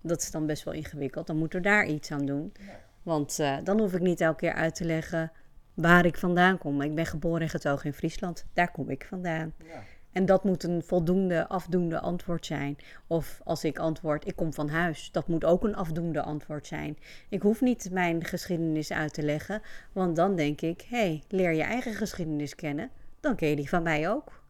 [0.00, 1.26] dat is dan best wel ingewikkeld.
[1.26, 2.52] Dan moeten we daar iets aan doen.
[3.02, 5.32] Want eh, dan hoef ik niet elke keer uit te leggen
[5.74, 6.80] waar ik vandaan kom.
[6.82, 8.46] Ik ben geboren en getogen in Friesland.
[8.52, 9.52] Daar kom ik vandaan.
[10.16, 12.76] En dat moet een voldoende afdoende antwoord zijn.
[13.06, 15.10] Of als ik antwoord, ik kom van huis.
[15.12, 16.98] Dat moet ook een afdoende antwoord zijn.
[17.28, 19.62] Ik hoef niet mijn geschiedenis uit te leggen.
[19.92, 22.90] Want dan denk ik, hé, hey, leer je eigen geschiedenis kennen.
[23.20, 24.42] Dan ken je die van mij ook.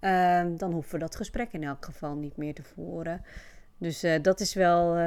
[0.00, 3.22] Ehm, dan hoeven we dat gesprek in elk geval niet meer te voeren.
[3.78, 4.98] Dus eh, dat is wel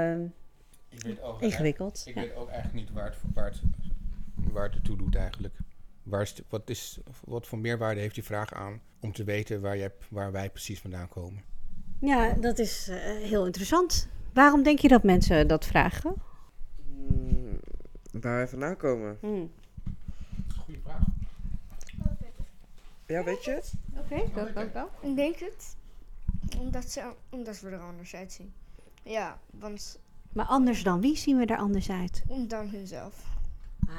[0.89, 2.03] Ik weet ook, ingewikkeld.
[2.05, 2.21] Ik Ja.
[2.21, 3.61] weet ook eigenlijk niet waar het, waar het,
[4.35, 5.53] waar het toe doet eigenlijk.
[6.05, 9.61] Waar is, de- wat, is, wat voor meerwaarde heeft die vraag aan om te weten
[9.61, 11.43] waar, je, waar wij precies vandaan komen?
[11.99, 14.07] Ja, dat is eh, heel interessant.
[14.33, 16.13] Waarom denk je dat mensen dat vragen?
[16.85, 17.59] Hmm,
[18.11, 19.17] waar wij vandaan komen.
[19.21, 19.51] Hmm.
[20.65, 21.03] Goeie vraag.
[23.07, 23.73] Ja, weet je het?
[23.97, 25.07] Oké, go, go, go.
[25.09, 25.75] Ik denk het.
[26.59, 28.53] Omdat, ze, omdat we er anders uitzien.
[29.03, 29.99] Ja, want
[30.33, 32.23] Maar anders dan wie zien we er anders uit?
[32.27, 33.23] om dan hunzelf.
[33.89, 33.95] Ah.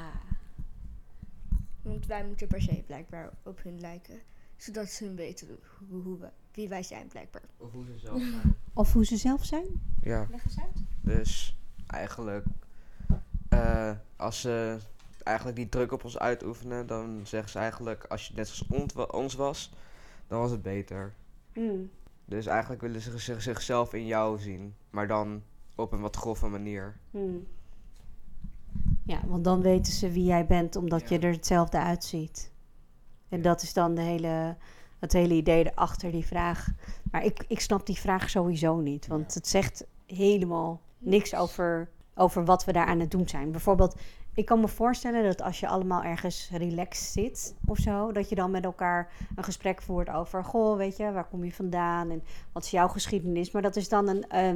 [1.97, 4.19] Want wij moeten per se blijkbaar op hun lijken.
[4.57, 5.47] Zodat ze weten
[5.89, 7.41] hoe, hoe we, wie wij zijn blijkbaar.
[7.57, 8.55] Of hoe ze zelf zijn.
[8.73, 9.65] Of hoe ze zelf zijn?
[10.01, 10.83] Ja, Leg eens uit.
[11.01, 11.57] dus
[11.87, 12.45] eigenlijk
[13.49, 14.77] eh, als ze
[15.23, 19.33] eigenlijk die druk op ons uitoefenen, dan zeggen ze eigenlijk als je net zoals ons
[19.33, 19.73] was,
[20.27, 21.13] dan was het beter.
[21.53, 21.89] Hmm.
[22.25, 25.43] Dus eigenlijk willen ze zich- zichzelf in jou zien, maar dan
[25.75, 26.97] op een wat grove manier.
[27.11, 27.47] Hmm.
[29.07, 32.51] Ja, want dan weten ze wie jij bent, omdat je er hetzelfde uitziet.
[33.29, 34.55] En dat is dan de hele,
[34.99, 36.67] het hele idee erachter die vraag.
[37.11, 42.45] Maar ik, ik snap die vraag sowieso niet, want het zegt helemaal niks over, over
[42.45, 43.51] wat we daar aan het doen zijn.
[43.51, 43.95] Bijvoorbeeld,
[44.33, 48.35] ik kan me voorstellen dat als je allemaal ergens relaxed zit of zo, dat je
[48.35, 52.23] dan met elkaar een gesprek voert over, goh, weet je, waar kom je vandaan en
[52.51, 53.51] wat is jouw geschiedenis?
[53.51, 54.51] Maar dat is dan een, eh,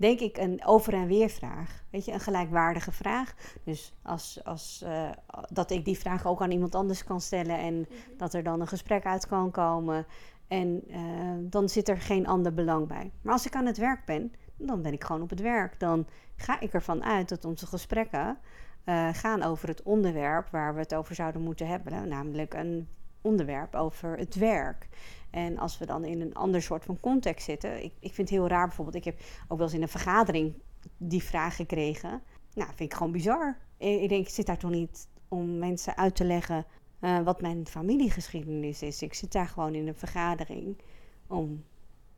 [0.00, 1.84] denk ik, een over- en weer vraag.
[1.90, 3.34] Weet je, een gelijkwaardige vraag.
[3.64, 5.10] Dus als, als, eh,
[5.52, 7.86] dat ik die vraag ook aan iemand anders kan stellen en
[8.16, 10.06] dat er dan een gesprek uit kan komen.
[10.48, 11.00] En eh,
[11.40, 13.10] dan zit er geen ander belang bij.
[13.22, 15.80] Maar als ik aan het werk ben, dan ben ik gewoon op het werk.
[15.80, 18.38] Dan ga ik ervan uit dat onze gesprekken
[18.84, 22.08] eh, gaan over het onderwerp waar we het over zouden moeten hebben.
[22.08, 22.88] Namelijk een
[23.20, 24.88] onderwerp, over het werk.
[25.30, 27.84] En als we dan in een ander soort van context zitten.
[27.84, 28.96] Ik, ik vind het heel raar bijvoorbeeld.
[28.96, 30.54] Ik heb ook wel eens in een vergadering
[30.96, 32.22] die vraag gekregen.
[32.54, 33.58] Nou, vind ik gewoon bizar.
[33.76, 36.66] Ik, ik denk, ik zit daar toch niet om mensen uit te leggen
[37.00, 39.02] eh, wat mijn familiegeschiedenis is.
[39.02, 40.78] Ik zit daar gewoon in een vergadering
[41.26, 41.64] om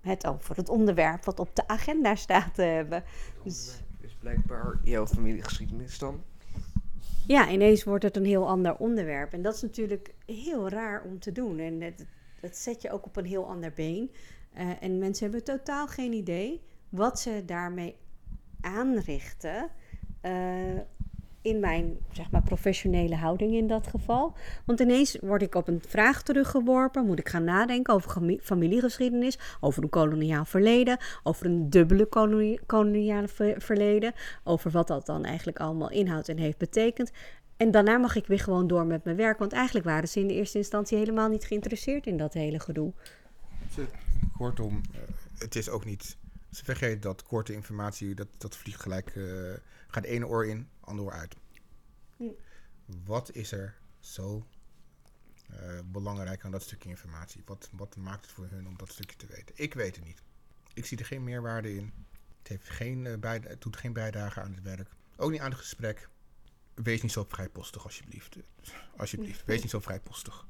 [0.00, 3.04] het over het onderwerp wat op de agenda staat te hebben.
[3.42, 6.22] Dus is blijkbaar jouw familiegeschiedenis dan.
[7.26, 9.32] Ja, ineens wordt het een heel ander onderwerp.
[9.32, 11.58] En dat is natuurlijk heel raar om te doen.
[11.58, 12.04] En dat,
[12.40, 14.10] dat zet je ook op een heel ander been.
[14.52, 17.96] Eh, en mensen hebben totaal geen idee wat ze daarmee
[18.60, 19.70] aanrichten.
[20.20, 20.78] eh,
[21.42, 24.34] in mijn zeg maar, professionele houding in dat geval.
[24.64, 27.06] Want ineens word ik op een vraag teruggeworpen.
[27.06, 32.08] Moet ik gaan nadenken over familiegeschiedenis, over een koloniaal verleden, over een dubbele
[32.66, 34.12] koloniale ver- verleden,
[34.44, 37.10] over wat dat dan eigenlijk allemaal inhoudt en heeft betekend.
[37.56, 39.38] En daarna mag ik weer gewoon door met mijn werk.
[39.38, 42.92] Want eigenlijk waren ze in de eerste instantie helemaal niet geïnteresseerd in dat hele gedoe.
[44.36, 45.00] Kortom, eh,
[45.38, 46.16] het is ook niet.
[46.50, 49.16] Ze vergeten dat korte informatie, dat, dat vliegt gelijk.
[49.16, 49.22] eh,
[49.88, 51.36] gaat ene oor in, andere oor uit.
[53.04, 54.46] Wat is er zo
[55.48, 57.42] eh, belangrijk aan dat stukje informatie?
[57.44, 59.54] Wat, wat maakt het voor hun om dat stukje te weten?
[59.58, 60.22] Ik weet het niet.
[60.74, 61.92] Ik zie er geen meerwaarde in.
[62.38, 64.88] Het, heeft geen, eh, het doet geen bijdrage aan het werk.
[65.16, 66.08] Ook niet aan het gesprek.
[66.74, 68.36] Wees niet zo vrijpostig, alsjeblieft.
[68.96, 70.46] Alsjeblieft, wees niet zo vrijpostig.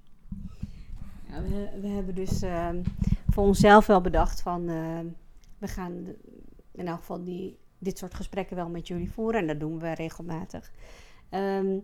[1.29, 2.83] Ja, we, we hebben dus ehm,
[3.29, 4.67] voor onszelf wel bedacht van...
[5.59, 6.15] we gaan
[6.73, 9.41] in elk geval die, dit soort gesprekken wel met jullie voeren.
[9.41, 10.73] En dat doen we regelmatig.
[11.29, 11.79] Ehm,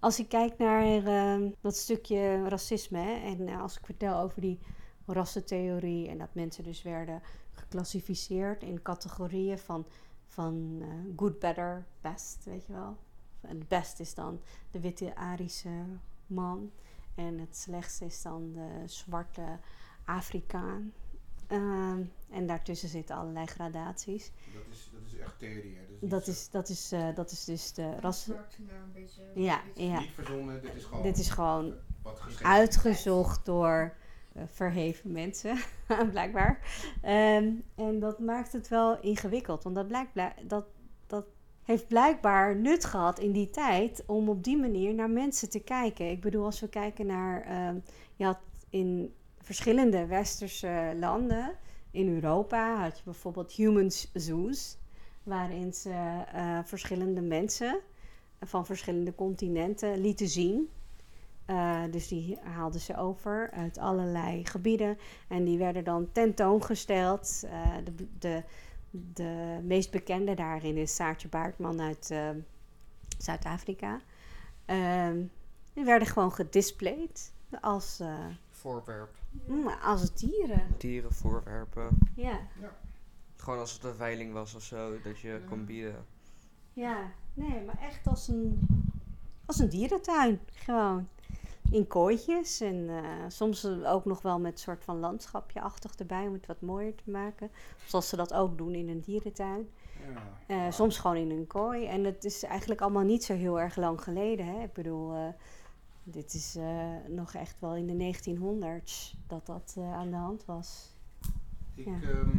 [0.00, 2.98] als ik kijk naar ehm, dat stukje racisme...
[2.98, 4.58] Hè, en eh, als ik vertel over die
[5.06, 6.08] rassentheorie...
[6.08, 9.86] en dat mensen dus werden geclassificeerd in categorieën van,
[10.26, 12.96] van eh, good, better, best, weet je wel.
[13.40, 14.40] Het best is dan
[14.70, 15.84] de witte Arische
[16.26, 16.70] man...
[17.14, 19.58] En het slechtste is dan de zwarte
[20.04, 20.92] Afrikaan.
[21.46, 24.32] Ehm, en daartussen zitten allerlei gradaties.
[24.54, 24.90] Dat is,
[26.00, 26.08] Hè?
[26.08, 28.26] Dat is, dat is, eh, dat is dus de ras.
[28.26, 29.98] Nou, een beetje- Ja, ja.
[30.00, 31.74] Niet verzonnen, dit is gewoon, Dit is gewoon
[32.42, 33.94] uitgezocht door
[34.32, 35.56] eh, verheven mensen,
[36.10, 36.60] blijkbaar.
[37.02, 39.62] Ehm, en dat maakt het wel ingewikkeld.
[39.62, 40.64] Want dat, blijkt, blijk- dat,
[41.06, 41.24] dat
[41.62, 46.10] heeft blijkbaar nut gehad in die tijd om op die manier naar mensen te kijken.
[46.10, 47.42] Ik bedoel, als we kijken naar.
[47.42, 47.78] ehm,
[48.16, 51.54] je had in verschillende westerse landen.
[51.90, 54.76] In Europa had je bijvoorbeeld humans zoos,
[55.24, 57.80] waarin ze eh, verschillende mensen
[58.40, 60.68] van verschillende continenten lieten zien.
[61.44, 64.98] Eh, dus die haalden ze over uit allerlei gebieden.
[65.28, 67.44] En die werden dan tentoongesteld.
[67.50, 68.42] Eh, de, de,
[68.90, 72.28] de meest bekende daarin is Saartje Baartman uit eh,
[73.18, 74.00] Zuid-Afrika.
[74.64, 75.22] Ehm,
[75.72, 79.14] die werden gewoon gedisplayed als, eh, Voorwerp.
[79.46, 80.66] mm, als dieren.
[80.78, 81.88] Dieren, voorwerpen.
[82.14, 82.38] Ja,
[83.44, 86.04] Gewoon als het een veiling was of zo, dat je kon bieden.
[86.72, 87.10] ja.
[87.34, 88.66] Nee, maar echt als een,
[89.46, 90.40] als een dierentuin.
[90.52, 91.08] Gewoon.
[91.70, 96.32] In kooitjes en eh, soms ook nog wel met een soort van landschapje-achtig erbij om
[96.32, 97.50] het wat mooier te maken.
[97.86, 99.68] Zoals ze dat ook doen in een dierentuin.
[100.46, 100.66] Ja.
[100.66, 101.86] Eh, soms gewoon in een kooi.
[101.86, 104.46] En het is eigenlijk allemaal niet zo heel erg lang geleden.
[104.46, 104.62] Hè?
[104.62, 105.28] Ik bedoel, eh,
[106.02, 110.44] dit is eh, nog echt wel in de 1900s dat dat eh, aan de hand
[110.44, 110.94] was.
[111.74, 111.92] Ik, Ja.
[112.02, 112.38] ehm,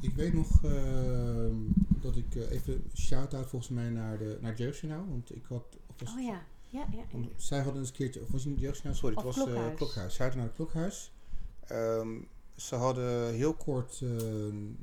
[0.00, 1.54] ik weet nog ehm,
[2.00, 5.06] dat ik eh, even shout-out volgens mij naar, de, naar het Jeugdjournaal.
[5.08, 5.76] Want ik had...
[5.98, 7.04] Was, Oh ja, ja, ja.
[7.12, 8.22] want zij hadden eens een keertje...
[8.22, 8.94] Of was het niet Jeugdjournaal?
[8.94, 9.76] Sorry, het Of was eh, Klokhuis.
[9.76, 10.14] Klokhuis.
[10.14, 11.12] Zij hadden naar het Klokhuis.
[11.60, 12.18] Ehm,
[12.56, 14.78] ze hadden heel kort eh, een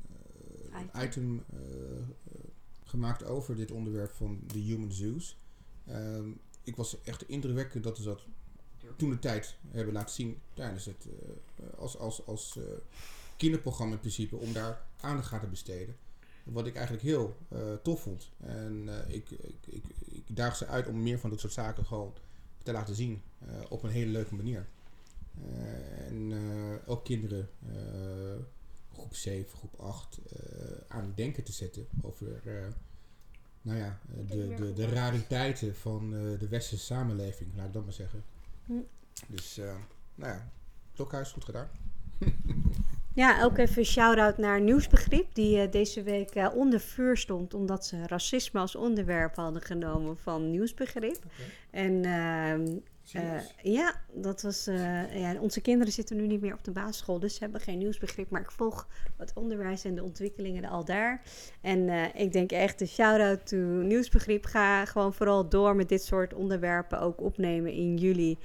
[0.94, 1.02] Item.
[1.02, 1.44] item
[2.84, 5.38] gemaakt over dit onderwerp van de human zoos.
[5.86, 6.28] Ehm,
[6.62, 8.26] ik was echt indrukwekkend dat ze dat
[8.96, 12.62] toen de tijd hebben laten zien tijdens het eh, als, als, als eh,
[13.36, 15.96] kinderprogramma in principe om daar aandacht aan te besteden.
[16.44, 18.30] Wat ik eigenlijk heel eh, tof vond.
[18.40, 21.84] En eh, ik, ik, ik, ik daag ze uit om meer van dat soort zaken
[21.84, 22.14] gewoon
[22.62, 24.66] te laten zien eh, op een hele leuke manier.
[26.08, 26.32] En
[26.86, 27.48] ook kinderen,
[28.92, 30.36] groep 7, groep 8, eh,
[30.88, 32.26] aan het denken te zetten over
[33.62, 38.24] nou ja, de, de, de rariteiten van de westerse samenleving, laat ik dat maar zeggen.
[38.66, 38.72] Hm.
[39.26, 39.56] Dus,
[40.14, 40.52] nou ja,
[40.94, 41.68] Klokhuis, goed gedaan.
[43.14, 47.54] Ja, ook even een shout-out naar Nieuwsbegrip, die eh, deze week eh, onder vuur stond
[47.54, 51.18] omdat ze racisme als onderwerp hadden genomen van Nieuwsbegrip.
[51.70, 52.76] En ehm,
[53.12, 54.64] eh, ja, dat was.
[55.14, 58.30] ja, onze kinderen zitten nu niet meer op de basisschool, dus ze hebben geen nieuwsbegrip.
[58.30, 61.22] Maar ik volg het onderwijs en de ontwikkelingen al daar.
[61.60, 64.44] En ik denk echt een shout-out to Nieuwsbegrip.
[64.44, 68.38] Ga gewoon vooral door met dit soort onderwerpen ook opnemen in jullie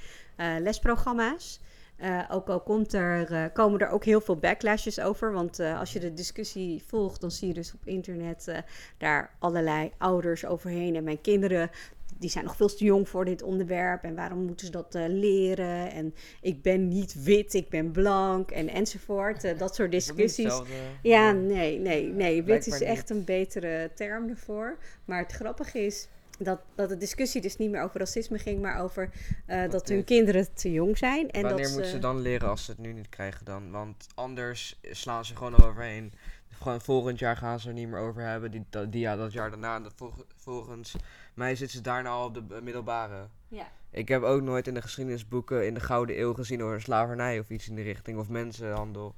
[0.60, 1.60] lesprogramma's.
[2.00, 5.32] Eh, ook al komt er, eh, komen er ook heel veel backlashes over.
[5.32, 8.64] Want eh, als je de discussie volgt, dan zie je dus op internet
[8.98, 10.96] daar allerlei ouders overheen.
[10.96, 11.70] En mijn kinderen,
[12.18, 14.04] die zijn nog veel te jong voor dit onderwerp.
[14.04, 15.92] En waarom moeten ze dat leren?
[15.92, 19.42] En ik ben niet wit, ik ben blank en enzovoort.
[19.60, 20.62] Dat soort dat discussies.
[21.02, 22.44] Ja, nee, nee, nee.
[22.44, 24.78] Wit is echt een betere term ervoor.
[25.06, 26.08] Maar het grappige is
[26.39, 29.10] dat, dat de discussie dus niet meer over racisme ging, maar over
[29.45, 31.30] eh, dat hun kinderen te jong zijn.
[31.32, 33.71] En Wanneer dat moeten ze, dan leren als ze het nu niet krijgen dan?
[33.71, 36.13] Want anders slaan ze gewoon eroverheen.
[36.62, 38.52] Gewoon volgend jaar gaan ze er niet meer over hebben.
[38.52, 39.80] Die, dat, die, ja, dat jaar daarna.
[39.80, 40.95] Dat volg- volgens
[41.34, 43.28] mij zitten ze daarna al op de middelbare.
[43.47, 43.67] Ja.
[43.91, 47.49] Ik heb ook nooit in de geschiedenisboeken in de Gouden Eeuw gezien over slavernij of
[47.49, 48.17] iets in de richting.
[48.19, 49.15] Of mensenhandel.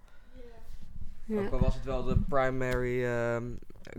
[1.31, 1.39] Ja.
[1.45, 3.55] Ook al was het wel de primary ehm,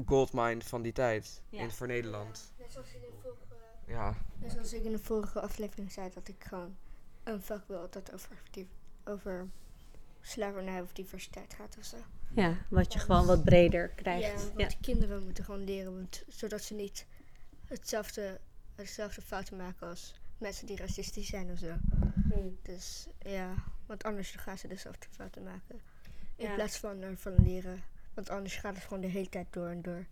[0.07, 1.43] goldmine van die tijd.
[1.49, 1.61] Ja.
[1.61, 2.53] In, voor Nederland.
[2.59, 3.43] Net zoals, in de vorige,
[3.87, 4.15] Ja.
[4.39, 6.77] net zoals ik in de vorige aflevering zei dat ik gewoon
[7.23, 8.69] een vak wil dat over, die,
[9.05, 9.49] over
[10.21, 11.97] slavernij of diversiteit gaat of zo.
[12.35, 14.45] ja, wat je gewoon wat breder Ja, krijgt.
[14.45, 17.07] want Ja, de kinderen moeten gewoon leren, want, zodat ze niet
[17.65, 18.41] hetzelfde,
[18.75, 21.75] hetzelfde fouten maken als mensen die racistisch zijn of zo.
[22.63, 23.55] Dus ja,
[23.87, 25.81] want anders gaan ze dezelfde fouten maken.
[26.37, 26.55] In Ja.
[26.55, 27.83] plaats van ervan leren.
[28.15, 30.05] Want anders gaat het gewoon de hele tijd door en door.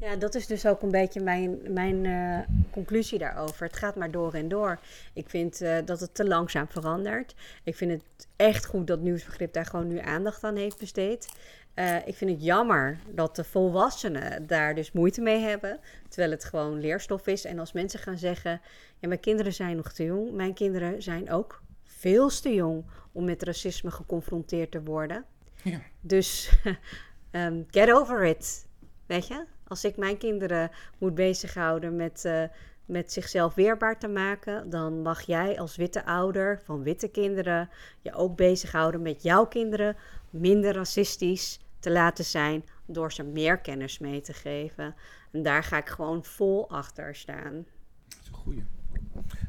[0.00, 3.66] Ja, dat is dus ook een beetje mijn, mijn eh, conclusie daarover.
[3.66, 4.78] Het gaat maar door en door.
[5.12, 7.34] Ik vind eh, dat het te langzaam verandert.
[7.64, 11.28] Ik vind het echt goed dat nieuwsbegrip daar gewoon nu aandacht aan heeft besteed.
[11.74, 15.78] Eh, ik vind het jammer dat de volwassenen daar dus moeite mee hebben.
[16.08, 17.44] Terwijl het gewoon leerstof is.
[17.44, 18.60] En als mensen gaan zeggen:
[18.98, 20.32] Ja, mijn kinderen zijn nog te jong.
[20.32, 25.24] Mijn kinderen zijn ook veel te jong om met racisme geconfronteerd te worden.
[25.62, 25.80] Ja.
[26.00, 26.50] Dus
[27.30, 28.66] ehm, get over it.
[29.06, 29.44] Weet je?
[29.66, 32.42] Als ik mijn kinderen moet bezighouden met, eh,
[32.84, 38.12] met zichzelf weerbaar te maken, dan mag jij als witte ouder van witte kinderen je
[38.12, 39.96] ook bezighouden met jouw kinderen
[40.30, 44.94] minder racistisch te laten zijn door ze meer kennis mee te geven.
[45.30, 47.66] En daar ga ik gewoon vol achter staan.
[48.08, 48.64] Dat is een goeie.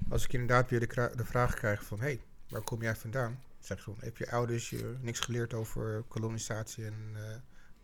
[0.09, 1.99] Als ik inderdaad weer de, de vraag krijg van...
[1.99, 2.19] hé, hey,
[2.49, 3.39] waar kom jij vandaan?
[3.59, 7.21] Zeg gewoon, heb je ouders je niks geleerd over kolonisatie en eh,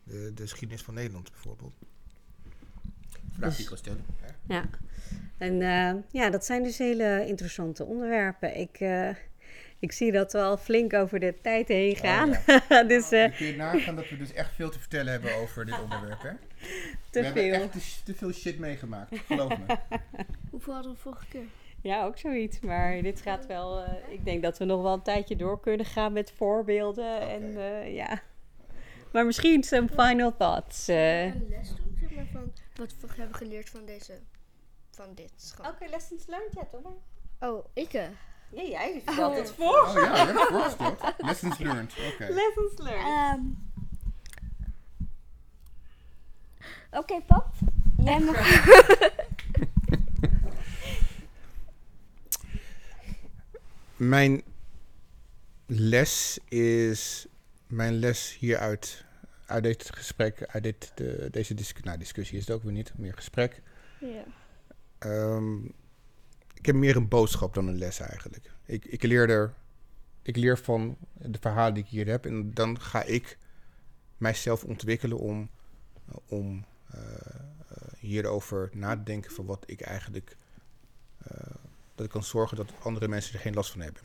[0.04, 1.74] de, de geschiedenis van Nederland bijvoorbeeld?
[3.38, 4.06] Vraag die ik kan stellen.
[4.48, 4.64] Ja.
[5.38, 8.58] En eh, ja, dat zijn dus hele interessante onderwerpen.
[8.58, 9.10] Ik, eh,
[9.80, 12.30] ik zie dat we al flink over de tijd heen gaan.
[12.88, 15.66] dus eh, Dan kun je nagaan dat we dus echt veel te vertellen hebben over
[15.66, 16.32] dit onderwerp, hè?
[17.10, 17.54] te we hebben veel.
[17.54, 19.78] echt te, te veel shit meegemaakt, geloof me.
[20.52, 21.46] Hoeveel hadden we vorige keer?
[21.86, 22.60] Ja, ook zoiets.
[22.60, 23.84] Maar dit gaat wel.
[23.84, 27.20] eh, ik denk dat we nog wel een tijdje door kunnen gaan met voorbeelden.
[27.30, 28.22] En eh, ja.
[29.12, 30.88] Maar misschien some final thoughts.
[30.88, 31.24] eh.
[31.26, 34.20] Een les doen, zeg maar, van wat we hebben geleerd van deze,
[34.92, 35.66] van dit school.
[35.70, 37.50] Oké, lessons learned, ja, toch maar.
[37.50, 38.04] Oh, ik eh.
[38.50, 39.14] Ja, jij Oh.
[39.14, 39.80] stelt het voor.
[39.88, 41.02] Oh ja, voorgesteld.
[41.18, 42.28] Lessons learned, oké.
[42.34, 43.06] Lessons learned.
[43.08, 43.42] Ehm.
[47.00, 47.46] Oké, pap.
[48.04, 48.38] Jij mag.
[53.96, 54.44] Mijn
[55.66, 57.28] les is,
[57.68, 59.06] mijn les hieruit,
[59.46, 62.94] uit dit gesprek, uit dit, de, deze discussie, nou discussie is het ook weer niet,
[62.98, 63.62] meer gesprek.
[64.00, 64.24] ja.
[64.98, 65.64] Ehm,
[66.54, 68.52] ik heb meer een boodschap dan een les eigenlijk.
[68.66, 69.54] Ik, ik, leer er,
[70.22, 73.38] ik leer van de verhalen die ik hier heb en dan ga ik
[74.18, 75.50] mijzelf ontwikkelen om,
[76.28, 77.02] om eh,
[77.70, 80.38] eh, hierover na te denken van wat ik eigenlijk,
[81.18, 81.56] eh,
[81.96, 84.02] dat ik kan zorgen dat andere mensen er geen last van hebben.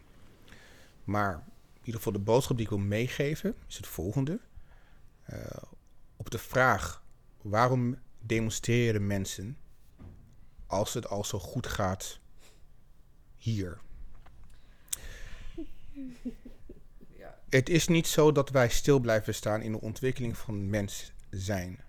[1.04, 1.32] Maar
[1.72, 4.40] in ieder geval de boodschap die ik wil meegeven is het volgende.
[5.24, 5.62] Eh,
[6.16, 7.02] op de vraag
[7.42, 9.58] waarom demonstreren mensen
[10.66, 12.20] als het al zo goed gaat
[13.36, 13.80] hier.
[17.16, 17.38] Ja.
[17.48, 21.80] Het is niet zo dat wij stil blijven staan in de ontwikkeling van mens zijn.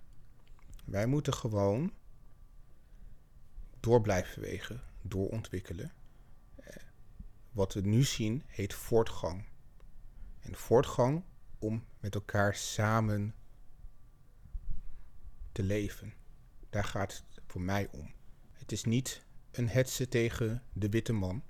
[0.86, 1.94] Wij moeten gewoon
[3.80, 5.92] door blijven bewegen, doorontwikkelen.
[6.56, 6.76] Eh,
[7.52, 9.46] Wat we nu zien heet voortgang.
[10.40, 11.24] En voortgang
[11.60, 13.36] om met elkaar samen
[15.52, 16.14] te leven.
[16.70, 18.12] Daar gaat het voor mij om.
[18.52, 21.44] Het is niet een hetze tegen de witte man.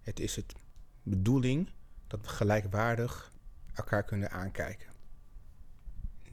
[0.00, 0.54] Het is het
[1.02, 1.70] bedoeling
[2.06, 3.32] dat we gelijkwaardig
[3.72, 4.92] elkaar kunnen aankijken.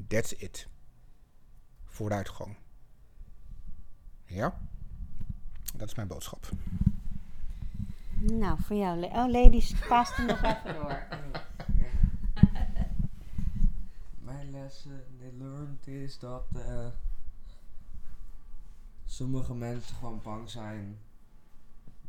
[0.07, 0.67] That's it.
[1.85, 2.57] Vooruitgang.
[4.25, 4.67] Ja?
[5.77, 6.49] Dat is mijn boodschap.
[8.19, 9.03] Nou, voor jou.
[9.03, 11.07] Oh, ladies, paas hem nog even door.
[14.19, 16.87] Mijn lessen die learned is dat eh,
[19.05, 20.97] sommige mensen gewoon bang zijn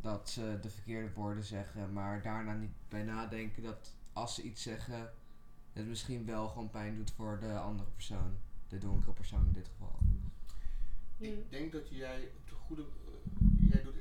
[0.00, 4.62] dat ze de verkeerde woorden zeggen, maar daarna niet bij nadenken dat als ze iets
[4.62, 5.10] zeggen,
[5.72, 8.36] het misschien wel gewoon pijn doet voor de andere persoon.
[8.68, 9.98] De donkere persoon in dit geval.
[11.18, 12.82] Ik denk dat jij op de goede.
[12.82, 12.86] eh,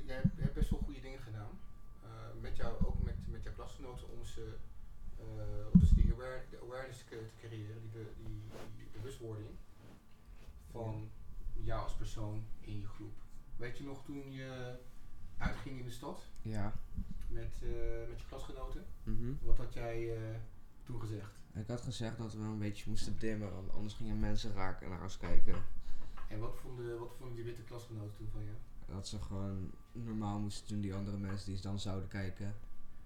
[0.08, 1.58] jij, hebt- best wel goede dingen gedaan.
[2.02, 2.08] Eh,
[2.40, 4.54] met jou, ook met, met jouw klasgenoten om ze.
[5.18, 5.24] eh,
[5.72, 8.42] om dus die aware, de awareness te, creëren, die, die,
[8.76, 9.48] die bewustwording
[10.70, 11.10] van
[11.54, 13.14] jou als persoon in je groep.
[13.56, 14.76] Weet je nog toen je
[15.38, 16.72] uitging in de stad Ja.
[17.28, 18.84] met, eh, met je klasgenoten?
[19.04, 19.32] Mhm.
[19.42, 20.36] Wat had jij eh,
[20.84, 21.42] toen gezegd?
[21.54, 25.02] Ik had gezegd dat we een beetje moesten dimmen, want anders gingen mensen raak naar
[25.02, 25.54] ons kijken.
[26.28, 28.56] En wat vonden, wat vonden die witte klasgenoten toen van jou?
[28.92, 32.54] Dat ze gewoon normaal moesten doen, die andere mensen die ze dan zouden kijken.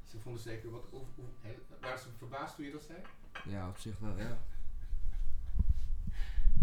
[0.05, 0.83] Ze vonden zeker wat.
[0.91, 1.25] Of, of,
[1.81, 2.99] waren ze verbaasd toen je dat zei?
[3.45, 4.39] Ja, op zich wel, ja.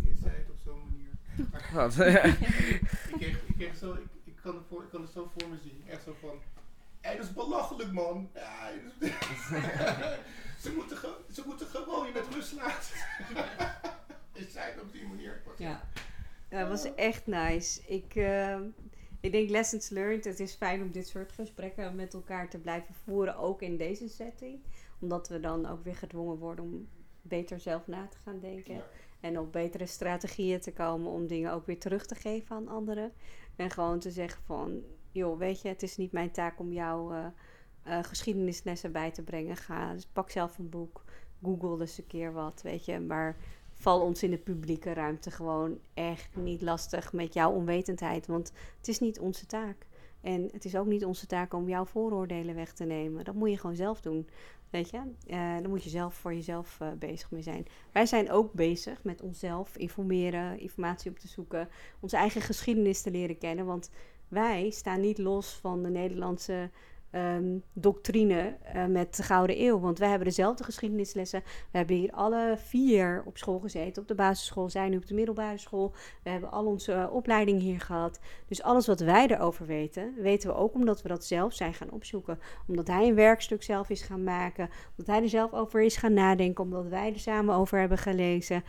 [0.04, 1.08] Je zei het op zo'n manier.
[1.74, 1.98] Wat?
[2.00, 5.50] ik, kreeg, ik, kreeg zo, ik, ik, kan het voor, ik kan het zo voor
[5.50, 5.84] me zien.
[5.88, 6.40] Echt zo van.
[7.02, 8.30] Hé, dat is belachelijk, man.
[8.34, 9.08] Ja, is-
[10.64, 12.96] ze, moeten ge- ze moeten gewoon je met rust laten.
[14.34, 15.42] je zei het op die manier.
[15.58, 15.82] Ja.
[16.50, 17.82] Ja, dat was echt nice.
[17.88, 18.60] Ik, eh,
[19.20, 20.26] ik denk lessons learned.
[20.26, 24.10] Het is fijn om dit soort gesprekken met elkaar te blijven voeren, ook in deze
[24.10, 24.60] setting.
[25.00, 26.88] Omdat we dan ook weer gedwongen worden om
[27.22, 28.74] beter zelf na te gaan denken.
[28.74, 28.86] Ja.
[29.20, 33.12] En op betere strategieën te komen om dingen ook weer terug te geven aan anderen.
[33.56, 37.14] En gewoon te zeggen van, joh, weet je, het is niet mijn taak om jou
[37.14, 37.26] eh,
[37.84, 39.58] eh, geschiedenislessen bij te brengen.
[39.58, 41.04] Ga, dus pak zelf een boek,
[41.44, 43.00] google eens een keer wat, weet je.
[43.00, 43.38] Maar
[43.80, 48.28] val ons in de publieke ruimte gewoon echt niet lastig met jouw onwetendheid.
[48.28, 49.88] Want het is niet onze taak.
[50.22, 53.24] En het is ook niet onze taak om jouw vooroordelen weg te nemen.
[53.24, 54.28] Dat moet je gewoon zelf doen.
[54.70, 57.66] Weet je, Eh daar moet je zelf voor jezelf eh, bezig mee zijn.
[57.92, 61.70] Wij zijn ook bezig met onszelf informeren, informatie op te zoeken,
[62.00, 63.66] onze eigen geschiedenis te leren kennen.
[63.66, 63.90] Want
[64.28, 66.70] wij staan niet los van de Nederlandse
[67.12, 69.80] ehm, doctrine eh, met de Gouden Eeuw.
[69.80, 71.44] Want wij hebben dezelfde geschiedenislessen.
[71.72, 74.02] We hebben hier alle vier op school gezeten.
[74.02, 75.94] Op de basisschool, zij nu op de middelbare school.
[76.24, 78.20] We hebben al onze eh, opleiding hier gehad.
[78.48, 81.92] Dus alles wat wij erover weten, weten we ook omdat we dat zelf zijn gaan
[81.92, 82.40] opzoeken.
[82.68, 84.70] Omdat hij een werkstuk zelf is gaan maken.
[84.90, 86.64] Omdat hij er zelf over is gaan nadenken.
[86.64, 88.64] Omdat wij er samen over hebben gelezen.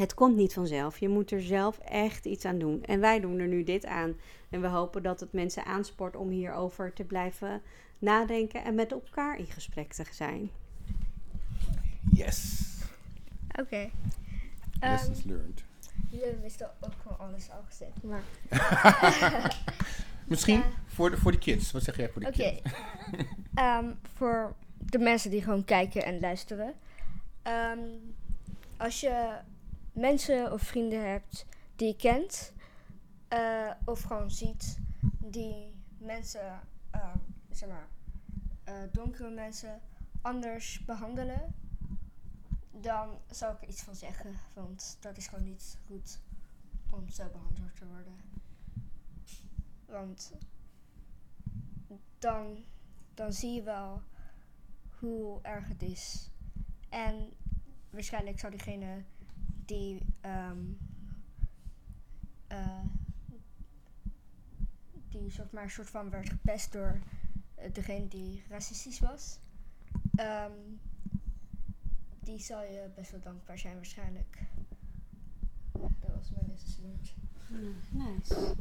[0.00, 0.98] Het komt niet vanzelf.
[0.98, 2.84] Je moet er zelf echt iets aan doen.
[2.84, 4.14] En wij doen er nu dit aan.
[4.50, 7.62] En we hopen dat het mensen aanspoort om hierover te blijven
[7.98, 10.50] nadenken en met elkaar in gesprek te zijn.
[12.12, 12.62] Yes.
[13.60, 13.90] Oké.
[14.80, 15.64] Lessons learned.
[16.10, 18.02] Jullie wisten ook gewoon alles al gezegd.
[18.02, 18.22] Maar
[20.28, 20.70] Misschien Ja.
[20.86, 21.72] voor, de, voor de kids.
[21.72, 22.36] Wat zeg jij voor de Oké.
[22.36, 22.72] kids?
[23.54, 26.74] Ehm, voor de mensen die gewoon kijken en luisteren.
[27.42, 27.78] Ehm,
[28.76, 29.38] als je
[29.92, 32.52] mensen of vrienden hebt die je kent,
[33.28, 34.78] eh, of gewoon ziet
[35.18, 36.60] die mensen,
[36.90, 37.18] ehm,
[37.50, 37.88] zeg maar,
[38.64, 39.80] eh, donkere mensen
[40.20, 41.54] anders behandelen,
[42.70, 44.34] dan zou ik er iets van zeggen.
[44.54, 46.20] Want dat is gewoon niet goed
[46.90, 48.20] om zo behandeld te worden.
[49.86, 50.32] Want
[52.18, 52.64] dan
[53.20, 54.02] dan zie je wel
[54.98, 56.30] hoe erg het is.
[56.88, 57.32] En
[57.90, 59.04] waarschijnlijk zou diegene
[59.70, 59.98] die
[62.50, 62.84] eh,
[65.08, 67.00] die soort maar soort van werd gepest door
[67.54, 69.38] eh, degene die racistisch was,
[70.14, 70.52] ehm,
[72.20, 74.38] die zal je best wel dankbaar zijn waarschijnlijk.
[75.72, 77.14] Dat was mijn eerste woord.
[77.90, 78.54] nice.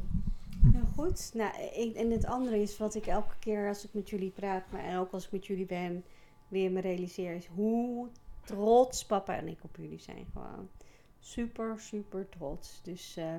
[0.71, 1.33] Heel goed.
[1.33, 1.53] Nou,
[1.95, 4.97] en het andere is wat ik elke keer als ik met jullie praat, maar en
[4.97, 6.03] ook als ik met jullie ben,
[6.47, 8.09] weer me realiseer, is hoe
[8.41, 10.25] trots papa en ik op jullie zijn.
[10.33, 10.69] Gewoon
[11.19, 12.79] super, super trots.
[12.83, 13.33] Dus eh,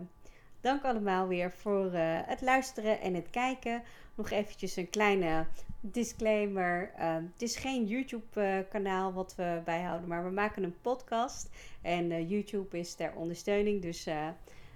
[0.61, 3.83] dank allemaal weer voor eh, het luisteren en het kijken.
[4.14, 5.47] Nog eventjes een kleine
[5.81, 6.91] disclaimer.
[6.97, 11.49] Eh, het is geen YouTube-kanaal wat we bijhouden, maar we maken een podcast.
[11.83, 13.83] En eh, YouTube is ter ondersteuning.
[13.83, 14.28] Dus eh,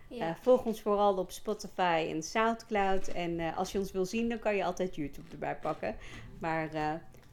[0.08, 0.28] Ja.
[0.28, 3.08] eh, volg ons vooral op Spotify en Soundcloud.
[3.08, 5.96] En eh, als je ons wil zien, dan kan je altijd YouTube erbij pakken.
[6.38, 6.92] Maar eh,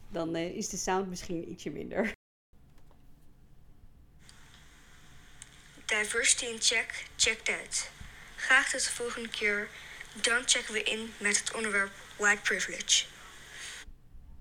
[0.10, 2.14] dan eh, is de sound misschien ietsje minder.
[5.92, 7.90] Diversity in check, checked uit.
[8.36, 9.68] Graag tot de volgende keer.
[10.14, 13.06] Dan checken we in met het onderwerp white privilege.